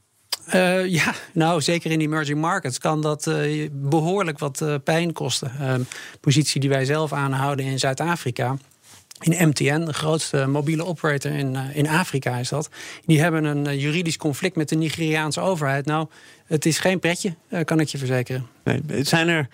Uh, 0.55 0.87
ja, 0.87 1.14
nou 1.33 1.61
zeker 1.61 1.90
in 1.90 1.99
die 1.99 2.09
emerging 2.09 2.40
markets 2.40 2.79
kan 2.79 3.02
dat 3.02 3.26
uh, 3.26 3.69
behoorlijk 3.73 4.38
wat 4.38 4.61
uh, 4.61 4.75
pijn 4.85 5.12
kosten. 5.12 5.87
Positie 6.21 6.61
die 6.61 6.71
wij 6.71 6.85
zelf 6.85 7.12
aanhouden 7.12 7.64
in 7.64 7.79
Zuid-Afrika 7.79 8.57
in 9.21 9.49
MTN, 9.49 9.85
de 9.85 9.93
grootste 9.93 10.47
mobiele 10.47 10.85
operator 10.85 11.33
in, 11.33 11.55
uh, 11.55 11.77
in 11.77 11.89
Afrika 11.89 12.37
is 12.37 12.49
dat. 12.49 12.69
Die 13.05 13.21
hebben 13.21 13.45
een 13.45 13.67
uh, 13.67 13.81
juridisch 13.81 14.17
conflict 14.17 14.57
met 14.57 14.69
de 14.69 14.77
Nigeriaanse 14.77 15.41
overheid. 15.41 15.87
Nou, 15.87 16.09
het 16.47 16.67
is 16.67 16.79
geen 16.79 16.99
pretje, 16.99 17.35
uh, 17.49 17.61
kan 17.65 17.81
ik 17.81 17.89
je 17.89 17.99
verzekeren. 17.99 18.47
Nee, 18.65 19.05
zijn 19.05 19.29
er 19.29 19.49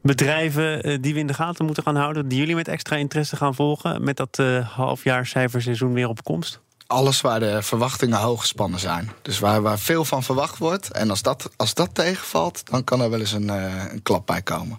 bedrijven 0.00 1.02
die 1.02 1.14
we 1.14 1.20
in 1.20 1.26
de 1.26 1.34
gaten 1.34 1.64
moeten 1.64 1.82
gaan 1.82 1.96
houden... 1.96 2.28
die 2.28 2.38
jullie 2.38 2.54
met 2.54 2.68
extra 2.68 2.96
interesse 2.96 3.36
gaan 3.36 3.54
volgen... 3.54 4.04
met 4.04 4.16
dat 4.16 4.42
halfjaarcijferseizoen 4.64 5.92
weer 5.92 6.08
op 6.08 6.24
komst? 6.24 6.60
Alles 6.86 7.20
waar 7.20 7.40
de 7.40 7.62
verwachtingen 7.62 8.18
hoog 8.18 8.40
gespannen 8.40 8.80
zijn. 8.80 9.10
Dus 9.22 9.38
waar, 9.38 9.62
waar 9.62 9.78
veel 9.78 10.04
van 10.04 10.22
verwacht 10.22 10.58
wordt. 10.58 10.90
En 10.92 11.10
als 11.10 11.22
dat, 11.22 11.50
als 11.56 11.74
dat 11.74 11.94
tegenvalt, 11.94 12.70
dan 12.70 12.84
kan 12.84 13.00
er 13.00 13.10
wel 13.10 13.20
eens 13.20 13.32
een, 13.32 13.48
een 13.48 14.02
klap 14.02 14.26
bij 14.26 14.42
komen. 14.42 14.78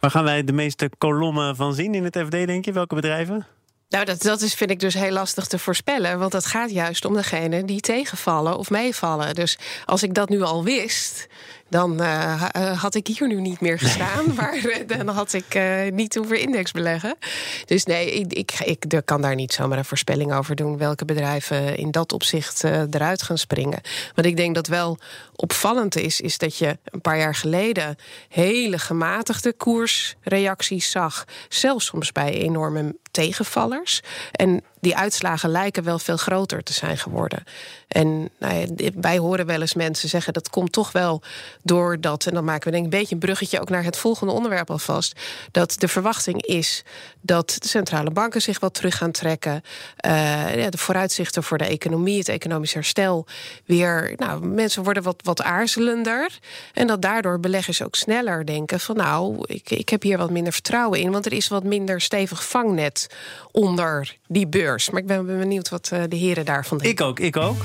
Waar 0.00 0.10
gaan 0.10 0.24
wij 0.24 0.44
de 0.44 0.52
meeste 0.52 0.90
kolommen 0.98 1.56
van 1.56 1.74
zien 1.74 1.94
in 1.94 2.04
het 2.04 2.18
FD, 2.18 2.30
denk 2.30 2.64
je? 2.64 2.72
Welke 2.72 2.94
bedrijven? 2.94 3.46
Nou, 3.88 4.04
dat, 4.04 4.22
dat 4.22 4.40
is, 4.40 4.54
vind 4.54 4.70
ik 4.70 4.80
dus 4.80 4.94
heel 4.94 5.12
lastig 5.12 5.46
te 5.46 5.58
voorspellen. 5.58 6.18
Want 6.18 6.32
het 6.32 6.46
gaat 6.46 6.70
juist 6.70 7.04
om 7.04 7.14
degene 7.14 7.64
die 7.64 7.80
tegenvallen 7.80 8.58
of 8.58 8.70
meevallen. 8.70 9.34
Dus 9.34 9.58
als 9.84 10.02
ik 10.02 10.14
dat 10.14 10.28
nu 10.28 10.42
al 10.42 10.64
wist, 10.64 11.26
dan 11.70 12.02
uh, 12.02 12.42
had 12.80 12.94
ik 12.94 13.06
hier 13.06 13.28
nu 13.28 13.40
niet 13.40 13.60
meer 13.60 13.78
gestaan. 13.78 14.34
maar 14.34 14.82
dan 14.86 15.08
had 15.08 15.32
ik 15.32 15.54
uh, 15.54 15.92
niet 15.92 16.14
hoeven 16.14 16.40
index 16.40 16.72
beleggen. 16.72 17.16
Dus 17.64 17.84
nee, 17.84 18.12
ik, 18.12 18.32
ik, 18.32 18.84
ik 18.84 19.02
kan 19.04 19.22
daar 19.22 19.34
niet 19.34 19.52
zomaar 19.52 19.78
een 19.78 19.84
voorspelling 19.84 20.32
over 20.32 20.56
doen... 20.56 20.78
welke 20.78 21.04
bedrijven 21.04 21.76
in 21.76 21.90
dat 21.90 22.12
opzicht 22.12 22.64
uh, 22.64 22.80
eruit 22.90 23.22
gaan 23.22 23.38
springen. 23.38 23.80
Wat 24.14 24.24
ik 24.24 24.36
denk 24.36 24.54
dat 24.54 24.66
wel 24.66 24.98
opvallend 25.34 25.96
is... 25.96 26.20
is 26.20 26.38
dat 26.38 26.56
je 26.56 26.78
een 26.84 27.00
paar 27.00 27.18
jaar 27.18 27.34
geleden 27.34 27.96
hele 28.28 28.78
gematigde 28.78 29.52
koersreacties 29.52 30.90
zag. 30.90 31.24
Zelfs 31.48 31.86
soms 31.86 32.12
bij 32.12 32.32
enorme 32.32 32.96
tegenvallers. 33.10 34.00
En 34.32 34.62
die 34.80 34.96
uitslagen 34.96 35.50
lijken 35.50 35.84
wel 35.84 35.98
veel 35.98 36.16
groter 36.16 36.62
te 36.62 36.72
zijn 36.72 36.98
geworden. 36.98 37.44
En 37.88 38.30
nou 38.38 38.54
ja, 38.54 38.90
wij 38.94 39.18
horen 39.18 39.46
wel 39.46 39.60
eens 39.60 39.74
mensen 39.74 40.08
zeggen 40.08 40.32
dat 40.32 40.50
komt 40.50 40.72
toch 40.72 40.92
wel 40.92 41.22
doordat, 41.62 42.26
en 42.26 42.34
dan 42.34 42.44
maken 42.44 42.64
we 42.64 42.70
denk 42.70 42.86
ik 42.86 42.92
een 42.92 42.98
beetje 42.98 43.14
een 43.14 43.20
bruggetje 43.20 43.60
ook 43.60 43.68
naar 43.68 43.84
het 43.84 43.96
volgende 43.96 44.32
onderwerp 44.32 44.70
alvast, 44.70 45.20
dat 45.50 45.74
de 45.78 45.88
verwachting 45.88 46.42
is 46.42 46.82
dat 47.20 47.56
de 47.58 47.68
centrale 47.68 48.10
banken 48.10 48.42
zich 48.42 48.60
wat 48.60 48.74
terug 48.74 48.96
gaan 48.96 49.10
trekken. 49.10 49.62
Uh, 50.06 50.56
ja, 50.56 50.70
de 50.70 50.78
vooruitzichten 50.78 51.42
voor 51.42 51.58
de 51.58 51.64
economie, 51.64 52.18
het 52.18 52.28
economisch 52.28 52.74
herstel, 52.74 53.26
weer, 53.64 54.12
nou, 54.16 54.46
mensen 54.46 54.82
worden 54.82 55.02
wat, 55.02 55.20
wat 55.24 55.42
aarzelender. 55.42 56.38
En 56.74 56.86
dat 56.86 57.02
daardoor 57.02 57.40
beleggers 57.40 57.82
ook 57.82 57.94
sneller 57.94 58.46
denken 58.46 58.80
van 58.80 58.96
nou, 58.96 59.44
ik, 59.46 59.70
ik 59.70 59.88
heb 59.88 60.02
hier 60.02 60.18
wat 60.18 60.30
minder 60.30 60.52
vertrouwen 60.52 60.98
in, 60.98 61.10
want 61.10 61.26
er 61.26 61.32
is 61.32 61.48
wat 61.48 61.64
minder 61.64 62.00
stevig 62.00 62.44
vangnet 62.44 63.06
onder 63.52 64.18
die 64.30 64.46
beurs. 64.46 64.90
Maar 64.90 65.00
ik 65.00 65.06
ben 65.06 65.26
benieuwd 65.26 65.68
wat 65.68 65.90
uh, 65.92 66.02
de 66.08 66.16
heren 66.16 66.44
daarvan 66.44 66.78
denken. 66.78 67.04
Ik 67.04 67.10
ook, 67.10 67.20
ik 67.20 67.36
ook. 67.36 67.64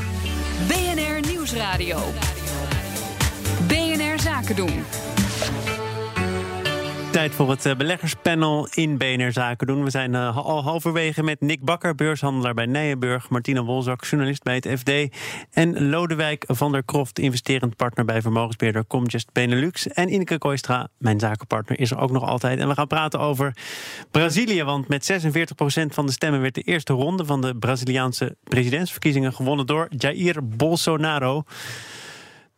BNR 0.68 1.32
Nieuwsradio. 1.32 2.00
BNR 3.68 4.20
Zaken 4.20 4.56
doen. 4.56 4.84
Tijd 7.16 7.36
voor 7.36 7.50
het 7.50 7.78
beleggerspanel 7.78 8.68
in 8.74 8.98
BNR 8.98 9.32
Zaken 9.32 9.68
doen. 9.68 9.84
We 9.84 9.90
zijn 9.90 10.14
uh, 10.14 10.38
al 10.38 10.64
halverwege 10.64 11.24
met 11.24 11.42
Nick 11.42 11.64
Bakker, 11.64 11.96
beurshandelaar 11.96 12.54
bij 12.54 12.66
Nijenburg... 12.66 13.30
Martina 13.30 13.64
Wolzak, 13.64 14.06
journalist 14.06 14.44
bij 14.44 14.56
het 14.56 14.80
FD... 14.80 14.92
en 15.52 15.90
Lodewijk 15.90 16.44
van 16.48 16.72
der 16.72 16.84
Kroft, 16.84 17.20
investerend 17.20 17.76
partner 17.76 18.06
bij 18.06 18.22
vermogensbeheerder 18.22 18.88
Comgest 18.88 19.32
Benelux... 19.32 19.88
en 19.88 20.14
Ineke 20.14 20.38
Koistra, 20.38 20.88
mijn 20.98 21.20
zakenpartner, 21.20 21.80
is 21.80 21.92
er 21.92 22.00
ook 22.00 22.12
nog 22.12 22.24
altijd. 22.24 22.60
En 22.60 22.68
we 22.68 22.74
gaan 22.74 22.88
praten 22.88 23.20
over 23.20 23.56
Brazilië, 24.12 24.64
want 24.64 24.88
met 24.88 25.12
46% 25.12 25.16
van 25.86 26.06
de 26.06 26.12
stemmen... 26.12 26.42
werd 26.42 26.56
de 26.56 26.62
eerste 26.62 26.94
ronde 26.94 27.26
van 27.26 27.42
de 27.42 27.56
Braziliaanse 27.56 28.36
presidentsverkiezingen 28.44 29.34
gewonnen 29.34 29.66
door 29.66 29.88
Jair 29.90 30.48
Bolsonaro. 30.48 31.44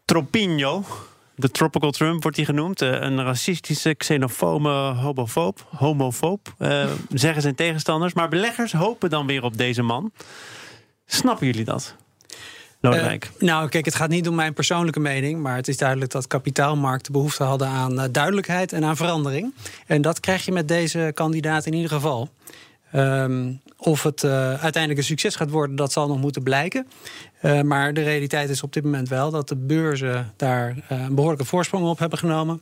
Tropinho... 0.06 0.84
De 1.40 1.52
Tropical 1.52 1.92
Trump 1.92 2.22
wordt 2.22 2.38
hij 2.38 2.46
genoemd. 2.46 2.82
Een 2.82 3.24
racistische, 3.24 3.96
xenofobe, 3.96 4.70
homofoob, 4.70 5.68
homofoob 5.76 6.54
uh, 6.60 6.86
zeggen 7.10 7.42
zijn 7.42 7.56
tegenstanders. 7.56 8.14
Maar 8.14 8.30
beleggers 8.30 8.72
hopen 8.72 9.10
dan 9.10 9.28
weer 9.28 9.44
op 9.44 9.58
deze 9.58 9.82
man. 9.82 10.12
Snappen 11.06 11.46
jullie 11.46 11.64
dat? 11.64 11.96
Uh, 12.82 13.14
nou, 13.40 13.70
kijk, 13.70 13.86
het 13.86 13.96
gaat 13.96 14.10
niet 14.10 14.28
om 14.28 14.36
mijn 14.36 14.54
persoonlijke 14.54 15.00
mening. 15.00 15.42
Maar 15.42 15.56
het 15.56 15.68
is 15.68 15.78
duidelijk 15.78 16.12
dat 16.12 16.28
kapitaalmarkten 16.28 17.12
behoefte 17.12 17.44
hadden 17.44 17.68
aan 17.68 18.12
duidelijkheid 18.12 18.74
en 18.74 18.84
aan 18.84 18.98
verandering. 18.98 19.54
En 19.88 20.02
dat 20.02 20.20
krijg 20.20 20.46
je 20.46 20.52
met 20.52 20.68
deze 20.68 21.12
kandidaat 21.14 21.66
in 21.66 21.74
ieder 21.74 21.92
geval. 21.92 22.30
Um, 22.96 23.62
of 23.78 24.04
het 24.04 24.24
uh, 24.24 24.32
uiteindelijk 24.32 24.98
een 24.98 25.04
succes 25.04 25.36
gaat 25.36 25.50
worden, 25.50 25.76
dat 25.76 25.92
zal 25.92 26.08
nog 26.08 26.20
moeten 26.20 26.44
blijken. 26.44 26.88
Uh, 27.42 27.62
maar 27.62 27.94
de 27.94 28.04
realiteit 28.04 28.50
is 28.50 28.64
op 28.64 28.74
dit 28.74 28.84
moment 28.84 29.10
wel 29.10 29.32
dat 29.32 29.48
de 29.48 29.56
beurzen 29.56 30.34
daar 30.36 30.76
uh, 30.92 31.02
een 31.02 31.16
behoorlijke 31.16 31.46
voorsprong 31.46 31.86
op 31.86 32.00
hebben 32.00 32.20
genomen. 32.20 32.62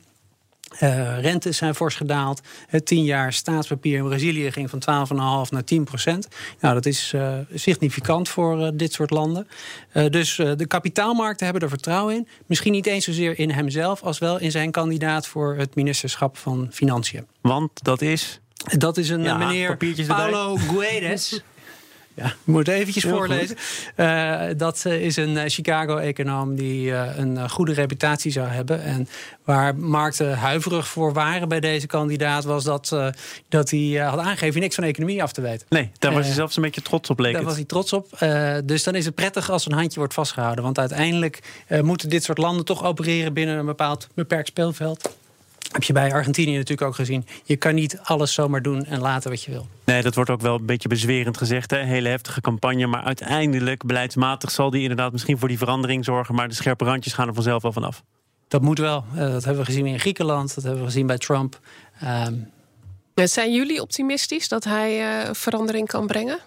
Rentes 1.20 1.56
zijn 1.56 1.74
fors 1.74 1.94
gedaald. 1.94 2.40
Het 2.66 2.86
10 2.86 3.04
jaar 3.04 3.32
staatspapier 3.32 3.98
in 3.98 4.04
Brazilië 4.04 4.52
ging 4.52 4.70
van 4.70 5.06
12,5 5.46 5.50
naar 5.50 5.64
10 5.64 5.84
procent. 5.84 6.28
Nou, 6.60 6.74
dat 6.74 6.86
is 6.86 7.14
significant 7.54 8.28
voor 8.28 8.76
dit 8.76 8.92
soort 8.92 9.10
landen. 9.10 9.48
dus 9.92 10.36
de 10.36 10.66
kapitaalmarkten 10.66 11.44
hebben 11.44 11.62
er 11.62 11.68
vertrouwen 11.68 12.14
in. 12.14 12.28
Misschien 12.46 12.72
niet 12.72 12.86
eens 12.86 13.04
zozeer 13.04 13.38
in 13.38 13.50
hemzelf, 13.50 14.02
als 14.02 14.18
wel 14.18 14.40
in 14.40 14.50
zijn 14.50 14.70
kandidaat 14.70 15.26
voor 15.26 15.56
het 15.56 15.74
ministerschap 15.74 16.36
van 16.36 16.68
Financiën. 16.70 17.26
Want 17.40 17.70
dat 17.84 18.00
is. 18.02 18.40
Dat 18.66 18.96
is 18.96 19.08
een 19.08 19.22
ja, 19.22 19.36
meneer 19.36 19.76
Paulo 20.06 20.56
Guedes. 20.56 21.40
Ja, 22.16 22.26
ik 22.26 22.34
moet 22.54 22.68
eventjes 22.68 23.02
Heel 23.02 23.16
voorlezen. 23.16 23.56
Uh, 23.96 24.42
dat 24.56 24.84
is 24.84 25.16
een 25.16 25.50
Chicago-econoom 25.50 26.54
die 26.54 26.86
uh, 26.86 27.16
een 27.16 27.50
goede 27.50 27.72
reputatie 27.72 28.32
zou 28.32 28.48
hebben. 28.48 28.82
En 28.82 29.08
waar 29.44 29.76
markten 29.76 30.38
huiverig 30.38 30.88
voor 30.88 31.12
waren 31.12 31.48
bij 31.48 31.60
deze 31.60 31.86
kandidaat... 31.86 32.44
was 32.44 32.64
dat, 32.64 32.96
dat 33.48 33.70
hij 33.70 33.80
had 33.80 34.18
aangegeven 34.18 34.60
niks 34.60 34.74
van 34.74 34.84
economie 34.84 35.22
af 35.22 35.32
te 35.32 35.40
weten. 35.40 35.66
Nee, 35.68 35.90
daar 35.98 36.12
was 36.12 36.26
hij 36.26 36.34
zelfs 36.34 36.56
een 36.56 36.62
beetje 36.62 36.82
trots 36.82 37.10
op, 37.10 37.18
leek 37.18 37.32
Daar 37.32 37.40
het. 37.40 37.48
was 37.48 37.58
hij 37.58 37.66
trots 37.66 37.92
op. 37.92 38.08
dus 38.64 38.82
dan 38.82 38.94
is 38.94 39.04
het 39.04 39.14
prettig 39.14 39.50
als 39.50 39.66
een 39.66 39.72
handje 39.72 39.98
wordt 39.98 40.14
vastgehouden. 40.14 40.64
Want 40.64 40.78
uiteindelijk 40.78 41.38
moeten 41.82 42.08
dit 42.08 42.24
soort 42.24 42.38
landen 42.38 42.64
toch 42.64 42.84
opereren... 42.84 43.32
binnen 43.32 43.58
een 43.58 43.66
bepaald 43.66 44.08
beperkt 44.14 44.48
speelveld. 44.48 45.16
Heb 45.76 45.84
je 45.84 45.92
bij 45.92 46.12
Argentinië 46.12 46.56
natuurlijk 46.56 46.88
ook 46.88 46.94
gezien. 46.94 47.26
Je 47.44 47.56
kan 47.56 47.74
niet 47.74 47.98
alles 48.02 48.34
zomaar 48.34 48.62
doen 48.62 48.84
en 48.84 49.00
laten 49.00 49.30
wat 49.30 49.42
je 49.42 49.50
wil. 49.50 49.66
Nee, 49.84 50.02
dat 50.02 50.14
wordt 50.14 50.30
ook 50.30 50.40
wel 50.40 50.54
een 50.54 50.66
beetje 50.66 50.88
bezwerend 50.88 51.36
gezegd. 51.36 51.70
Hè? 51.70 51.78
Hele 51.78 52.08
heftige 52.08 52.40
campagne. 52.40 52.86
Maar 52.86 53.02
uiteindelijk, 53.02 53.84
beleidsmatig, 53.84 54.50
zal 54.50 54.70
die 54.70 54.82
inderdaad 54.82 55.12
misschien 55.12 55.38
voor 55.38 55.48
die 55.48 55.58
verandering 55.58 56.04
zorgen. 56.04 56.34
Maar 56.34 56.48
de 56.48 56.54
scherpe 56.54 56.84
randjes 56.84 57.12
gaan 57.12 57.28
er 57.28 57.34
vanzelf 57.34 57.62
wel 57.62 57.72
vanaf. 57.72 58.02
Dat 58.48 58.62
moet 58.62 58.78
wel. 58.78 59.04
Uh, 59.14 59.20
dat 59.20 59.44
hebben 59.44 59.64
we 59.64 59.70
gezien 59.70 59.86
in 59.86 60.00
Griekenland, 60.00 60.54
dat 60.54 60.64
hebben 60.64 60.82
we 60.82 60.88
gezien 60.88 61.06
bij 61.06 61.18
Trump. 61.18 61.60
Um, 62.04 62.50
zijn 63.14 63.52
jullie 63.52 63.82
optimistisch 63.82 64.48
dat 64.48 64.64
hij 64.64 65.24
uh, 65.26 65.32
verandering 65.32 65.88
kan 65.88 66.06
brengen? 66.06 66.38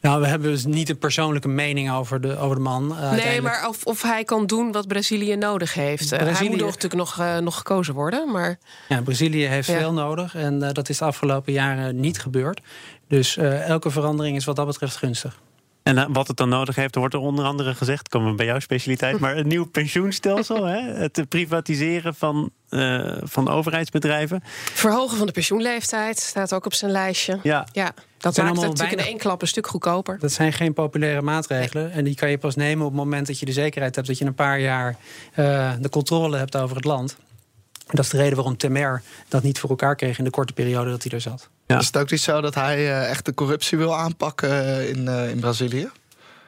Nou, 0.00 0.20
we 0.20 0.26
hebben 0.26 0.50
dus 0.50 0.64
niet 0.64 0.88
een 0.88 0.98
persoonlijke 0.98 1.48
mening 1.48 1.92
over 1.92 2.20
de, 2.20 2.38
over 2.38 2.56
de 2.56 2.62
man. 2.62 2.90
Uh, 2.90 3.12
nee, 3.12 3.42
maar 3.42 3.68
of, 3.68 3.84
of 3.84 4.02
hij 4.02 4.24
kan 4.24 4.46
doen 4.46 4.72
wat 4.72 4.88
Brazilië 4.88 5.36
nodig 5.36 5.74
heeft. 5.74 6.08
Brazilië... 6.08 6.36
Hij 6.36 6.48
moet 6.48 6.60
natuurlijk 6.60 6.94
nog, 6.94 7.18
uh, 7.20 7.38
nog 7.38 7.56
gekozen 7.56 7.94
worden. 7.94 8.30
Maar... 8.30 8.58
Ja, 8.88 9.02
Brazilië 9.02 9.44
heeft 9.44 9.68
ja. 9.68 9.78
veel 9.78 9.92
nodig. 9.92 10.34
En 10.34 10.62
uh, 10.62 10.68
dat 10.72 10.88
is 10.88 10.98
de 10.98 11.04
afgelopen 11.04 11.52
jaren 11.52 12.00
niet 12.00 12.20
gebeurd. 12.20 12.60
Dus 13.08 13.36
elke 13.36 13.90
verandering 13.90 14.36
is 14.36 14.44
wat 14.44 14.56
dat 14.56 14.66
betreft 14.66 14.96
gunstig. 14.96 15.40
En 15.82 15.96
uh, 15.96 16.04
wat 16.08 16.28
het 16.28 16.36
dan 16.36 16.48
nodig 16.48 16.74
heeft, 16.74 16.94
er 16.94 17.00
wordt 17.00 17.14
er 17.14 17.20
onder 17.20 17.44
andere 17.44 17.74
gezegd, 17.74 18.08
komen 18.08 18.30
we 18.30 18.36
bij 18.36 18.46
jouw 18.46 18.58
specialiteit, 18.58 19.18
maar 19.20 19.36
een 19.36 19.46
nieuw 19.46 19.66
pensioenstelsel, 19.66 20.64
hè? 20.64 20.80
het 20.80 21.24
privatiseren 21.28 22.14
van, 22.14 22.50
uh, 22.70 23.16
van 23.22 23.48
overheidsbedrijven. 23.48 24.42
Verhogen 24.72 25.16
van 25.16 25.26
de 25.26 25.32
pensioenleeftijd 25.32 26.18
staat 26.18 26.54
ook 26.54 26.66
op 26.66 26.74
zijn 26.74 26.90
lijstje. 26.90 27.38
Ja, 27.42 27.66
ja 27.72 27.94
dat 28.18 28.36
maakt 28.36 28.48
het 28.48 28.66
natuurlijk 28.66 29.00
in 29.00 29.06
één 29.06 29.18
klap 29.18 29.42
een 29.42 29.48
stuk 29.48 29.66
goedkoper. 29.66 30.18
Dat 30.18 30.32
zijn 30.32 30.52
geen 30.52 30.72
populaire 30.72 31.22
maatregelen. 31.22 31.84
Nee. 31.84 31.92
En 31.92 32.04
die 32.04 32.14
kan 32.14 32.30
je 32.30 32.38
pas 32.38 32.56
nemen 32.56 32.86
op 32.86 32.92
het 32.92 33.00
moment 33.00 33.26
dat 33.26 33.38
je 33.38 33.46
de 33.46 33.52
zekerheid 33.52 33.94
hebt 33.94 34.06
dat 34.06 34.18
je 34.18 34.24
een 34.24 34.34
paar 34.34 34.60
jaar 34.60 34.96
uh, 35.36 35.72
de 35.80 35.88
controle 35.88 36.36
hebt 36.36 36.56
over 36.56 36.76
het 36.76 36.84
land. 36.84 37.16
Dat 37.90 38.04
is 38.04 38.10
de 38.10 38.16
reden 38.16 38.36
waarom 38.36 38.56
Temer 38.56 39.02
dat 39.28 39.42
niet 39.42 39.58
voor 39.58 39.70
elkaar 39.70 39.96
kreeg 39.96 40.18
in 40.18 40.24
de 40.24 40.30
korte 40.30 40.52
periode 40.52 40.90
dat 40.90 41.02
hij 41.02 41.12
er 41.12 41.20
zat. 41.20 41.48
Ja. 41.66 41.78
Is 41.78 41.86
het 41.86 41.96
ook 41.96 42.10
niet 42.10 42.20
zo 42.20 42.40
dat 42.40 42.54
hij 42.54 42.78
uh, 42.78 43.10
echt 43.10 43.24
de 43.24 43.34
corruptie 43.34 43.78
wil 43.78 43.96
aanpakken 43.96 44.50
uh, 44.50 44.88
in, 44.88 45.04
uh, 45.04 45.30
in 45.30 45.40
Brazilië? 45.40 45.90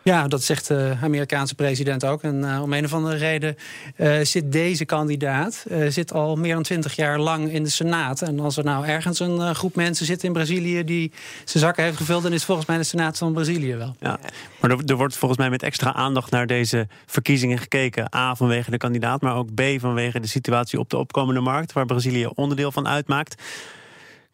Ja, 0.02 0.28
dat 0.28 0.42
zegt 0.42 0.68
de 0.68 0.96
Amerikaanse 1.02 1.54
president 1.54 2.04
ook. 2.04 2.22
En 2.22 2.38
uh, 2.44 2.62
om 2.62 2.72
een 2.72 2.84
of 2.84 2.94
andere 2.94 3.16
reden 3.16 3.56
uh, 3.96 4.20
zit 4.22 4.52
deze 4.52 4.84
kandidaat 4.84 5.64
zit 5.88 6.12
al 6.12 6.36
meer 6.36 6.54
dan 6.54 6.62
twintig 6.62 6.96
jaar 6.96 7.18
lang 7.18 7.52
in 7.52 7.62
de 7.62 7.70
Senaat. 7.70 8.22
En 8.22 8.40
als 8.40 8.56
er 8.56 8.64
nou 8.64 8.86
ergens 8.86 9.20
een 9.20 9.54
groep 9.54 9.74
mensen 9.74 10.06
zit 10.06 10.24
in 10.24 10.32
Brazilië 10.32 10.84
die 10.84 11.12
zijn 11.44 11.64
zakken 11.64 11.84
heeft 11.84 11.96
gevuld, 11.96 12.22
dan 12.22 12.32
is 12.32 12.44
volgens 12.44 12.66
mij 12.66 12.76
de 12.76 12.82
Senaat 12.82 13.18
van 13.18 13.32
Brazilië 13.32 13.74
wel. 13.74 13.96
Ja, 14.00 14.18
maar 14.60 14.70
er, 14.70 14.96
wordt 14.96 15.16
volgens 15.16 15.40
mij 15.40 15.50
met 15.50 15.62
extra 15.62 15.92
aandacht 15.92 16.30
naar 16.30 16.46
deze 16.46 16.88
verkiezingen 17.06 17.58
gekeken. 17.58 18.14
A, 18.16 18.34
vanwege 18.34 18.70
de 18.70 18.76
kandidaat, 18.76 19.20
maar 19.20 19.36
ook 19.36 19.54
B, 19.54 19.62
vanwege 19.78 20.20
de 20.20 20.28
situatie 20.28 20.78
op 20.78 20.90
de 20.90 20.96
opkomende 20.96 21.40
markt, 21.40 21.72
waar 21.72 21.86
Brazilië 21.86 22.26
onderdeel 22.34 22.72
van 22.72 22.88
uitmaakt 22.88 23.42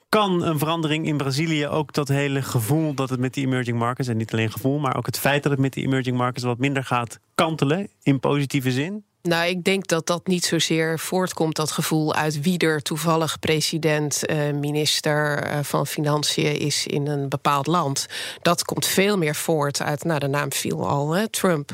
kan 0.09 0.43
een 0.43 0.59
verandering 0.59 1.07
in 1.07 1.17
Brazilië 1.17 1.67
ook 1.67 1.93
dat 1.93 2.09
hele 2.09 2.43
gevoel 2.43 2.95
dat 2.95 3.11
het 3.11 3.21
met 3.21 3.35
die 3.35 3.47
emerging 3.47 3.79
markets, 3.79 4.09
en 4.09 4.17
niet 4.17 4.33
alleen 4.33 4.53
gevoel, 4.53 4.79
maar 4.79 4.97
ook 4.97 5.07
het 5.07 5.19
feit 5.19 5.43
dat 5.43 5.53
het 5.53 5.61
met 5.61 5.73
die 5.73 5.85
emerging 5.85 6.17
markets 6.17 6.45
wat 6.45 6.59
minder 6.59 6.85
gaat 6.85 7.21
kantelen 7.35 7.88
in 8.03 8.21
positieve 8.21 8.73
zin? 8.73 9.05
Nou, 9.23 9.49
ik 9.49 9.65
denk 9.65 9.87
dat 9.87 10.07
dat 10.07 10.27
niet 10.27 10.45
zozeer 10.45 10.99
voortkomt, 10.99 11.57
dat 11.57 11.71
gevoel 11.71 12.15
uit 12.15 12.41
wie 12.41 12.59
er 12.59 12.83
toevallig 12.83 13.39
president, 13.39 14.27
eh, 14.27 14.51
minister 14.51 15.43
eh, 15.43 15.59
van 15.63 15.87
Financiën 15.87 16.59
is 16.59 16.87
in 16.87 17.07
een 17.07 17.29
bepaald 17.29 17.67
land. 17.67 18.07
Dat 18.43 18.65
komt 18.65 18.87
veel 18.87 19.19
meer 19.19 19.35
voort 19.35 19.83
uit, 19.83 20.05
nou, 20.05 20.19
de 20.19 20.27
naam 20.27 20.53
viel 20.53 20.89
al, 20.89 21.15
hè, 21.15 21.29
Trump. 21.29 21.71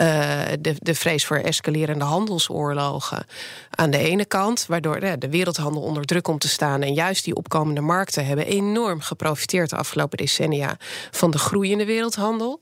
Uh, 0.00 0.42
de, 0.60 0.74
de 0.78 0.94
vrees 0.94 1.26
voor 1.26 1.36
escalerende 1.36 2.04
handelsoorlogen 2.04 3.26
aan 3.70 3.90
de 3.90 3.98
ene 3.98 4.24
kant, 4.24 4.66
waardoor 4.68 5.00
de 5.00 5.28
wereldhandel 5.30 5.82
onder 5.82 6.04
druk 6.04 6.22
komt 6.22 6.40
te 6.40 6.48
staan. 6.48 6.82
En 6.82 6.94
juist 6.94 7.24
die 7.24 7.34
opkomende 7.34 7.80
markten 7.80 8.26
hebben 8.26 8.46
enorm 8.46 9.00
geprofiteerd 9.00 9.70
de 9.70 9.76
afgelopen 9.76 10.18
decennia 10.18 10.76
van 11.10 11.30
de 11.30 11.38
groeiende 11.38 11.84
wereldhandel. 11.84 12.60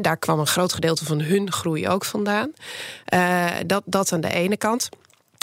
Daar 0.00 0.16
kwam 0.16 0.38
een 0.38 0.46
groot 0.46 0.72
gedeelte 0.72 1.04
van 1.04 1.20
hun 1.20 1.52
groei 1.52 1.88
ook 1.88 2.04
vandaan. 2.04 2.52
Uh, 3.14 3.46
dat, 3.66 3.82
dat 3.86 4.12
aan 4.12 4.20
de 4.20 4.32
ene 4.32 4.56
kant. 4.56 4.88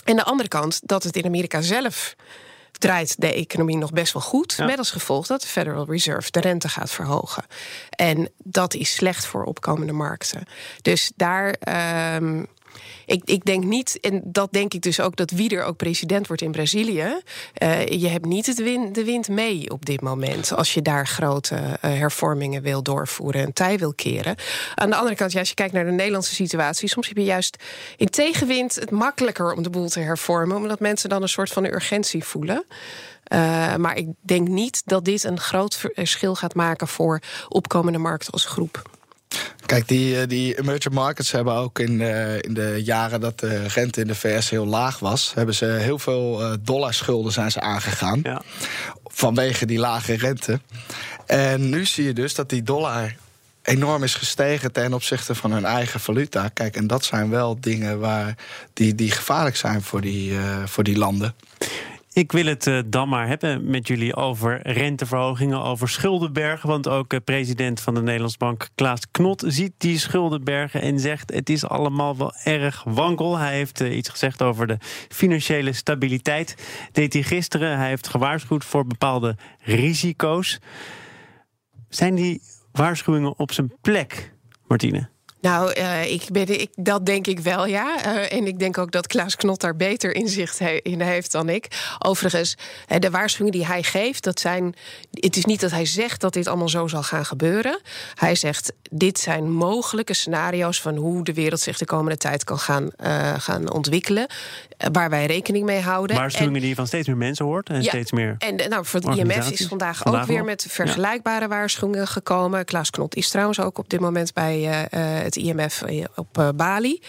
En 0.03 0.15
de 0.15 0.23
andere 0.23 0.49
kant 0.49 0.79
dat 0.83 1.03
het 1.03 1.15
in 1.15 1.25
Amerika 1.25 1.61
zelf 1.61 2.15
draait 2.71 3.21
de 3.21 3.33
economie 3.33 3.77
nog 3.77 3.91
best 3.91 4.13
wel 4.13 4.21
goed. 4.21 4.57
Met 4.57 4.77
als 4.77 4.91
gevolg 4.91 5.27
dat 5.27 5.41
de 5.41 5.47
Federal 5.47 5.85
Reserve 5.85 6.31
de 6.31 6.39
rente 6.39 6.69
gaat 6.69 6.91
verhogen. 6.91 7.45
En 7.89 8.29
dat 8.37 8.73
is 8.73 8.93
slecht 8.93 9.25
voor 9.25 9.43
opkomende 9.43 9.93
markten. 9.93 10.43
Dus 10.81 11.11
daar. 11.15 11.55
Um, 12.15 12.47
ik, 13.05 13.21
ik 13.25 13.45
denk 13.45 13.63
niet, 13.63 13.99
en 13.99 14.21
dat 14.25 14.51
denk 14.51 14.73
ik 14.73 14.81
dus 14.81 14.99
ook, 14.99 15.15
dat 15.15 15.31
wie 15.31 15.55
er 15.55 15.63
ook 15.63 15.77
president 15.77 16.27
wordt 16.27 16.41
in 16.41 16.51
Brazilië. 16.51 17.21
Uh, 17.63 17.87
je 17.87 18.07
hebt 18.07 18.25
niet 18.25 18.55
de 18.55 19.03
wind 19.03 19.27
mee 19.27 19.69
op 19.69 19.85
dit 19.85 20.01
moment. 20.01 20.53
Als 20.53 20.73
je 20.73 20.81
daar 20.81 21.07
grote 21.07 21.55
uh, 21.55 21.69
hervormingen 21.79 22.61
wil 22.61 22.83
doorvoeren 22.83 23.41
en 23.41 23.53
tij 23.53 23.77
wil 23.77 23.93
keren. 23.93 24.35
Aan 24.75 24.89
de 24.89 24.95
andere 24.95 25.15
kant, 25.15 25.31
ja, 25.31 25.39
als 25.39 25.49
je 25.49 25.55
kijkt 25.55 25.73
naar 25.73 25.85
de 25.85 25.91
Nederlandse 25.91 26.35
situatie, 26.35 26.89
soms 26.89 27.07
heb 27.07 27.17
je 27.17 27.23
juist 27.23 27.63
in 27.97 28.09
tegenwind 28.09 28.75
het 28.75 28.91
makkelijker 28.91 29.53
om 29.53 29.63
de 29.63 29.69
boel 29.69 29.89
te 29.89 29.99
hervormen, 29.99 30.57
omdat 30.57 30.79
mensen 30.79 31.09
dan 31.09 31.21
een 31.21 31.29
soort 31.29 31.49
van 31.49 31.65
urgentie 31.65 32.23
voelen. 32.23 32.65
Uh, 33.33 33.75
maar 33.75 33.97
ik 33.97 34.07
denk 34.21 34.47
niet 34.47 34.81
dat 34.85 35.05
dit 35.05 35.23
een 35.23 35.39
groot 35.39 35.75
verschil 35.75 36.35
gaat 36.35 36.55
maken 36.55 36.87
voor 36.87 37.19
opkomende 37.47 37.99
markten 37.99 38.31
als 38.31 38.45
groep. 38.45 38.81
Kijk, 39.73 39.87
die, 39.87 40.19
eh, 40.19 40.27
die 40.27 40.59
emerging 40.59 40.93
markets 40.93 41.31
hebben 41.31 41.53
ook 41.53 41.79
in 41.79 41.97
de, 41.97 42.37
in 42.41 42.53
de 42.53 42.81
jaren 42.83 43.19
dat 43.19 43.39
de 43.39 43.67
rente 43.67 44.01
in 44.01 44.07
de 44.07 44.15
VS 44.15 44.49
heel 44.49 44.65
laag 44.65 44.99
was, 44.99 45.31
hebben 45.35 45.55
ze 45.55 45.65
heel 45.65 45.99
veel 45.99 46.41
uh, 46.41 46.53
dollarschulden 46.61 47.31
zijn 47.31 47.51
ze 47.51 47.61
aangegaan. 47.61 48.19
Ja. 48.23 48.41
Vanwege 49.03 49.65
die 49.65 49.79
lage 49.79 50.13
rente. 50.13 50.59
En 51.25 51.69
nu 51.69 51.85
zie 51.85 52.03
je 52.03 52.13
dus 52.13 52.35
dat 52.35 52.49
die 52.49 52.63
dollar 52.63 53.15
enorm 53.63 54.03
is 54.03 54.15
gestegen 54.15 54.71
ten 54.71 54.93
opzichte 54.93 55.35
van 55.35 55.51
hun 55.51 55.65
eigen 55.65 55.99
valuta. 55.99 56.47
Kijk, 56.47 56.75
en 56.75 56.87
dat 56.87 57.05
zijn 57.05 57.29
wel 57.29 57.57
dingen 57.59 57.99
waar 57.99 58.35
die, 58.73 58.95
die 58.95 59.11
gevaarlijk 59.11 59.55
zijn 59.55 59.81
voor 59.81 60.01
die, 60.01 60.31
uh, 60.31 60.63
voor 60.65 60.83
die 60.83 60.97
landen. 60.97 61.35
Ik 62.13 62.31
wil 62.31 62.45
het 62.45 62.67
uh, 62.67 62.79
dan 62.85 63.09
maar 63.09 63.27
hebben 63.27 63.69
met 63.69 63.87
jullie 63.87 64.15
over 64.15 64.67
renteverhogingen, 64.67 65.61
over 65.61 65.89
schuldenbergen. 65.89 66.69
Want 66.69 66.87
ook 66.87 67.13
uh, 67.13 67.19
president 67.23 67.81
van 67.81 67.93
de 67.93 68.01
Nederlandse 68.01 68.37
Bank, 68.37 68.69
Klaas 68.75 69.11
Knot, 69.11 69.43
ziet 69.47 69.73
die 69.77 69.99
schuldenbergen 69.99 70.81
en 70.81 70.99
zegt: 70.99 71.33
het 71.33 71.49
is 71.49 71.65
allemaal 71.65 72.17
wel 72.17 72.33
erg 72.43 72.83
wankel. 72.83 73.37
Hij 73.37 73.53
heeft 73.53 73.81
uh, 73.81 73.95
iets 73.95 74.09
gezegd 74.09 74.41
over 74.41 74.67
de 74.67 74.77
financiële 75.09 75.73
stabiliteit. 75.73 76.55
Deed 76.91 77.13
hij 77.13 77.23
gisteren. 77.23 77.77
Hij 77.77 77.87
heeft 77.87 78.07
gewaarschuwd 78.07 78.65
voor 78.65 78.85
bepaalde 78.85 79.37
risico's. 79.59 80.59
Zijn 81.89 82.15
die 82.15 82.41
waarschuwingen 82.71 83.39
op 83.39 83.51
zijn 83.51 83.73
plek, 83.81 84.33
Martine? 84.67 85.12
Nou, 85.43 85.79
uh, 85.79 86.11
ik 86.11 86.23
ben, 86.31 86.59
ik, 86.59 86.69
dat 86.75 87.05
denk 87.05 87.27
ik 87.27 87.39
wel, 87.39 87.65
ja. 87.65 88.05
Uh, 88.05 88.33
en 88.33 88.47
ik 88.47 88.59
denk 88.59 88.77
ook 88.77 88.91
dat 88.91 89.07
Klaas 89.07 89.35
Knot 89.35 89.61
daar 89.61 89.75
beter 89.75 90.15
inzicht 90.15 90.59
in 90.59 91.01
heeft 91.01 91.31
dan 91.31 91.49
ik. 91.49 91.95
Overigens, 91.99 92.55
de 92.99 93.09
waarschuwingen 93.09 93.57
die 93.57 93.67
hij 93.67 93.83
geeft, 93.83 94.23
dat 94.23 94.39
zijn. 94.39 94.75
Het 95.11 95.37
is 95.37 95.45
niet 95.45 95.61
dat 95.61 95.71
hij 95.71 95.85
zegt 95.85 96.21
dat 96.21 96.33
dit 96.33 96.47
allemaal 96.47 96.69
zo 96.69 96.87
zal 96.87 97.03
gaan 97.03 97.25
gebeuren. 97.25 97.79
Hij 98.13 98.35
zegt: 98.35 98.73
dit 98.91 99.19
zijn 99.19 99.51
mogelijke 99.51 100.13
scenario's 100.13 100.81
van 100.81 100.95
hoe 100.95 101.23
de 101.23 101.33
wereld 101.33 101.59
zich 101.59 101.77
de 101.77 101.85
komende 101.85 102.17
tijd 102.17 102.43
kan 102.43 102.59
gaan, 102.59 102.89
uh, 103.03 103.33
gaan 103.37 103.71
ontwikkelen. 103.71 104.27
Waar 104.91 105.09
wij 105.09 105.25
rekening 105.25 105.65
mee 105.65 105.81
houden. 105.81 106.15
Waarschuwingen 106.15 106.55
en, 106.55 106.59
die 106.59 106.69
je 106.69 106.75
van 106.75 106.87
steeds 106.87 107.07
meer 107.07 107.17
mensen 107.17 107.45
hoort 107.45 107.69
en 107.69 107.81
ja, 107.81 107.87
steeds 107.87 108.11
meer. 108.11 108.35
En 108.37 108.55
nou, 108.69 108.85
voor 108.85 108.99
het 108.99 109.17
IMF 109.17 109.51
is 109.51 109.67
vandaag, 109.67 109.97
vandaag 109.97 110.21
ook 110.21 110.27
weer 110.27 110.43
met 110.43 110.65
vergelijkbare 110.69 111.41
ja. 111.41 111.47
waarschuwingen 111.47 112.07
gekomen. 112.07 112.65
Klaas 112.65 112.89
Knot 112.89 113.15
is 113.15 113.29
trouwens 113.29 113.59
ook 113.59 113.77
op 113.77 113.89
dit 113.89 113.99
moment 113.99 114.33
bij 114.33 114.59
het 114.59 115.33
het 115.33 115.35
IMF 115.35 115.81
eh, 115.81 116.05
op 116.15 116.37
uh, 116.37 116.49
Bali. 116.55 117.01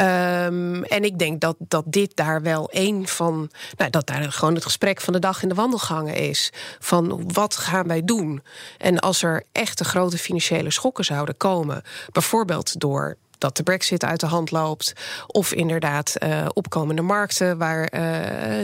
Um, 0.00 0.84
en 0.84 1.04
ik 1.04 1.18
denk 1.18 1.40
dat, 1.40 1.56
dat 1.58 1.84
dit 1.86 2.16
daar 2.16 2.42
wel 2.42 2.68
een 2.72 3.08
van. 3.08 3.50
Nou, 3.76 3.90
dat 3.90 4.06
daar 4.06 4.32
gewoon 4.32 4.54
het 4.54 4.64
gesprek 4.64 5.00
van 5.00 5.12
de 5.12 5.18
dag 5.18 5.42
in 5.42 5.48
de 5.48 5.54
wandelgangen 5.54 6.14
is. 6.14 6.52
Van 6.78 7.32
wat 7.32 7.56
gaan 7.56 7.86
wij 7.86 8.04
doen? 8.04 8.42
En 8.78 8.98
als 8.98 9.22
er 9.22 9.42
echte 9.52 9.84
grote 9.84 10.18
financiële 10.18 10.70
schokken 10.70 11.04
zouden 11.04 11.36
komen, 11.36 11.82
bijvoorbeeld 12.12 12.80
door 12.80 13.16
dat 13.42 13.56
de 13.56 13.62
brexit 13.62 14.04
uit 14.04 14.20
de 14.20 14.26
hand 14.26 14.50
loopt. 14.50 14.92
Of 15.26 15.52
inderdaad 15.52 16.14
uh, 16.18 16.46
opkomende 16.52 17.02
markten 17.02 17.58
waar 17.58 17.80
uh, 17.94 18.00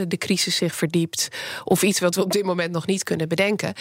de 0.07 0.17
crisis 0.17 0.55
zich 0.55 0.75
verdiept. 0.75 1.27
Of 1.63 1.83
iets 1.83 1.99
wat 1.99 2.15
we 2.15 2.23
op 2.23 2.31
dit 2.31 2.43
moment 2.43 2.71
nog 2.71 2.85
niet 2.85 3.03
kunnen 3.03 3.27
bedenken. 3.27 3.73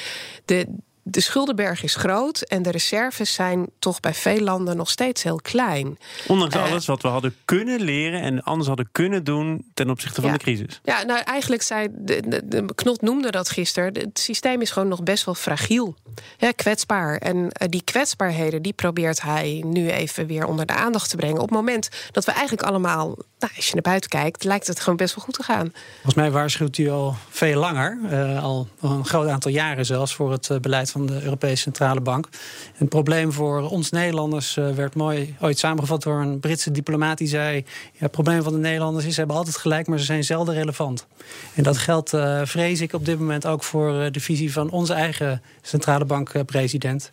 De, 0.44 0.66
de 1.10 1.20
schuldenberg 1.20 1.82
is 1.82 1.94
groot 1.94 2.40
en 2.40 2.62
de 2.62 2.70
reserves 2.70 3.34
zijn 3.34 3.66
toch 3.78 4.00
bij 4.00 4.14
veel 4.14 4.40
landen 4.40 4.76
nog 4.76 4.90
steeds 4.90 5.22
heel 5.22 5.40
klein. 5.42 5.98
Ondanks 6.26 6.54
uh, 6.54 6.64
alles 6.64 6.86
wat 6.86 7.02
we 7.02 7.08
hadden 7.08 7.34
kunnen 7.44 7.80
leren 7.80 8.20
en 8.20 8.42
anders 8.42 8.68
hadden 8.68 8.88
kunnen 8.92 9.24
doen 9.24 9.64
ten 9.74 9.90
opzichte 9.90 10.20
van 10.20 10.30
ja. 10.30 10.36
de 10.36 10.42
crisis. 10.42 10.80
Ja, 10.82 11.02
nou 11.02 11.20
eigenlijk 11.20 11.62
zei 11.62 11.88
de, 11.90 12.22
de, 12.28 12.48
de, 12.48 12.74
Knot 12.74 13.00
noemde 13.00 13.30
dat 13.30 13.50
gisteren. 13.50 13.94
Het 13.94 14.18
systeem 14.18 14.60
is 14.60 14.70
gewoon 14.70 14.88
nog 14.88 15.02
best 15.02 15.24
wel 15.24 15.34
fragiel, 15.34 15.94
ja, 16.38 16.52
kwetsbaar. 16.52 17.16
En 17.16 17.36
uh, 17.36 17.48
die 17.68 17.82
kwetsbaarheden 17.84 18.62
die 18.62 18.72
probeert 18.72 19.22
hij 19.22 19.64
nu 19.66 19.90
even 19.90 20.26
weer 20.26 20.46
onder 20.46 20.66
de 20.66 20.74
aandacht 20.74 21.10
te 21.10 21.16
brengen. 21.16 21.36
Op 21.36 21.48
het 21.48 21.50
moment 21.50 21.88
dat 22.12 22.24
we 22.24 22.32
eigenlijk 22.32 22.62
allemaal, 22.68 23.06
nou, 23.38 23.52
als 23.56 23.66
je 23.66 23.74
naar 23.74 23.82
buiten 23.82 24.10
kijkt, 24.10 24.44
lijkt 24.44 24.66
het 24.66 24.80
gewoon 24.80 24.96
best 24.96 25.14
wel 25.14 25.24
goed 25.24 25.34
te 25.34 25.42
gaan. 25.42 25.72
Volgens 25.94 26.14
mij 26.14 26.30
waarschuwt 26.30 26.78
u 26.78 26.90
al 26.90 27.14
veel 27.28 27.60
langer, 27.60 27.98
uh, 28.10 28.44
al 28.44 28.68
een 28.80 29.04
groot 29.04 29.28
aantal 29.28 29.50
jaren 29.50 29.86
zelfs, 29.86 30.14
voor 30.14 30.32
het 30.32 30.58
beleid 30.60 30.90
van 30.90 30.97
van 30.98 31.06
de 31.16 31.22
Europese 31.22 31.62
Centrale 31.62 32.00
Bank. 32.00 32.28
het 32.74 32.88
probleem 32.88 33.32
voor 33.32 33.70
ons 33.70 33.90
Nederlanders 33.90 34.56
uh, 34.56 34.70
werd 34.70 34.94
mooi 34.94 35.36
ooit 35.40 35.58
samengevat 35.58 36.02
door 36.02 36.20
een 36.20 36.40
Britse 36.40 36.70
diplomaat 36.70 37.18
die 37.18 37.28
zei: 37.28 37.56
ja, 37.56 37.62
Het 37.98 38.10
probleem 38.10 38.42
van 38.42 38.52
de 38.52 38.58
Nederlanders 38.58 39.04
is 39.04 39.12
ze 39.12 39.18
hebben 39.18 39.36
altijd 39.36 39.56
gelijk, 39.56 39.86
maar 39.86 39.98
ze 39.98 40.04
zijn 40.04 40.24
zelden 40.24 40.54
relevant. 40.54 41.06
En 41.54 41.62
dat 41.62 41.78
geldt, 41.78 42.12
uh, 42.12 42.40
vrees 42.44 42.80
ik, 42.80 42.92
op 42.92 43.04
dit 43.04 43.18
moment 43.18 43.46
ook 43.46 43.62
voor 43.62 44.12
de 44.12 44.20
visie 44.20 44.52
van 44.52 44.70
onze 44.70 44.92
eigen 44.92 45.42
centrale 45.62 46.04
bankpresident. 46.04 47.10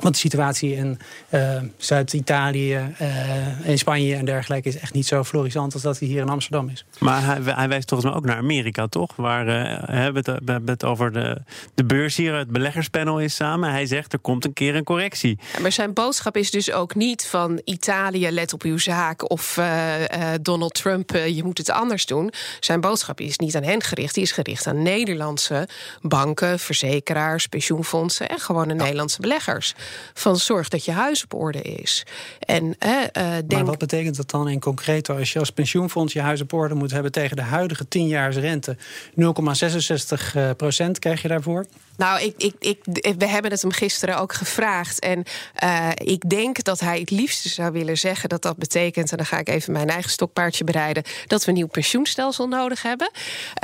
Want 0.00 0.14
de 0.14 0.20
situatie 0.20 0.74
in 0.74 0.98
uh, 1.30 1.56
Zuid-Italië, 1.76 2.94
uh, 3.00 3.68
in 3.68 3.78
Spanje 3.78 4.16
en 4.16 4.24
dergelijke 4.24 4.68
is 4.68 4.78
echt 4.78 4.94
niet 4.94 5.06
zo 5.06 5.24
florissant 5.24 5.72
als 5.72 5.82
dat 5.82 5.98
hij 5.98 6.08
hier 6.08 6.20
in 6.20 6.28
Amsterdam 6.28 6.68
is. 6.68 6.84
Maar 6.98 7.24
hij, 7.24 7.40
hij 7.42 7.68
wijst 7.68 7.88
volgens 7.88 8.10
mij 8.10 8.20
ook 8.20 8.26
naar 8.26 8.36
Amerika, 8.36 8.86
toch? 8.86 9.16
Waar 9.16 9.46
uh, 9.46 9.86
we, 9.86 9.92
hebben 9.92 10.24
het, 10.24 10.44
we 10.44 10.52
hebben 10.52 10.70
het 10.70 10.84
over 10.84 11.12
de, 11.12 11.42
de 11.74 11.84
beurs 11.84 12.16
hier, 12.16 12.34
het 12.34 12.50
beleggerspanel 12.50 13.20
is 13.20 13.34
samen. 13.34 13.70
Hij 13.70 13.86
zegt 13.86 14.12
er 14.12 14.18
komt 14.18 14.44
een 14.44 14.52
keer 14.52 14.74
een 14.74 14.84
correctie. 14.84 15.38
Ja, 15.52 15.60
maar 15.60 15.72
zijn 15.72 15.92
boodschap 15.92 16.36
is 16.36 16.50
dus 16.50 16.72
ook 16.72 16.94
niet 16.94 17.26
van 17.26 17.60
Italië, 17.64 18.30
let 18.30 18.52
op 18.52 18.62
uw 18.62 18.78
zaak. 18.78 19.30
Of 19.30 19.60
Donald 20.42 20.74
Trump, 20.74 21.10
je 21.10 21.44
moet 21.44 21.58
het 21.58 21.70
anders 21.70 22.06
doen. 22.06 22.32
Zijn 22.60 22.80
boodschap 22.80 23.20
is 23.20 23.38
niet 23.38 23.56
aan 23.56 23.62
hen 23.62 23.82
gericht. 23.82 24.14
Die 24.14 24.22
is 24.22 24.32
gericht 24.32 24.66
aan 24.66 24.82
Nederlandse 24.82 25.68
banken, 26.00 26.58
verzekeraars, 26.58 27.46
pensioenfondsen 27.46 28.28
en 28.28 28.38
gewone 28.38 28.74
Nederlandse 28.74 29.20
beleggers 29.20 29.74
van 30.14 30.36
zorg 30.36 30.68
dat 30.68 30.84
je 30.84 30.92
huis 30.92 31.24
op 31.24 31.34
orde 31.34 31.62
is. 31.62 32.06
En, 32.38 32.64
uh, 32.64 33.02
denk... 33.12 33.52
Maar 33.52 33.64
wat 33.64 33.78
betekent 33.78 34.16
dat 34.16 34.30
dan 34.30 34.48
in 34.48 34.60
concreet 34.60 35.08
als 35.08 35.32
je 35.32 35.38
als 35.38 35.50
pensioenfonds 35.50 36.12
je 36.12 36.20
huis 36.20 36.40
op 36.40 36.52
orde 36.52 36.74
moet 36.74 36.90
hebben 36.90 37.12
tegen 37.12 37.36
de 37.36 37.42
huidige 37.42 37.88
10 37.88 38.06
jaar 38.06 38.32
rente? 38.32 38.76
0,66 38.76 40.56
procent 40.56 40.98
krijg 40.98 41.22
je 41.22 41.28
daarvoor? 41.28 41.66
Nou, 42.00 42.20
ik, 42.20 42.34
ik, 42.36 42.54
ik, 42.58 42.78
we 43.18 43.26
hebben 43.26 43.50
het 43.50 43.62
hem 43.62 43.72
gisteren 43.72 44.18
ook 44.18 44.32
gevraagd. 44.32 44.98
En 44.98 45.24
uh, 45.64 45.88
ik 45.94 46.30
denk 46.30 46.62
dat 46.62 46.80
hij 46.80 47.00
het 47.00 47.10
liefste 47.10 47.48
zou 47.48 47.72
willen 47.72 47.98
zeggen 47.98 48.28
dat 48.28 48.42
dat 48.42 48.56
betekent. 48.56 49.10
En 49.10 49.16
dan 49.16 49.26
ga 49.26 49.38
ik 49.38 49.48
even 49.48 49.72
mijn 49.72 49.88
eigen 49.88 50.10
stokpaardje 50.10 50.64
bereiden. 50.64 51.02
Dat 51.26 51.44
we 51.44 51.48
een 51.48 51.56
nieuw 51.56 51.66
pensioenstelsel 51.66 52.48
nodig 52.48 52.82
hebben. 52.82 53.10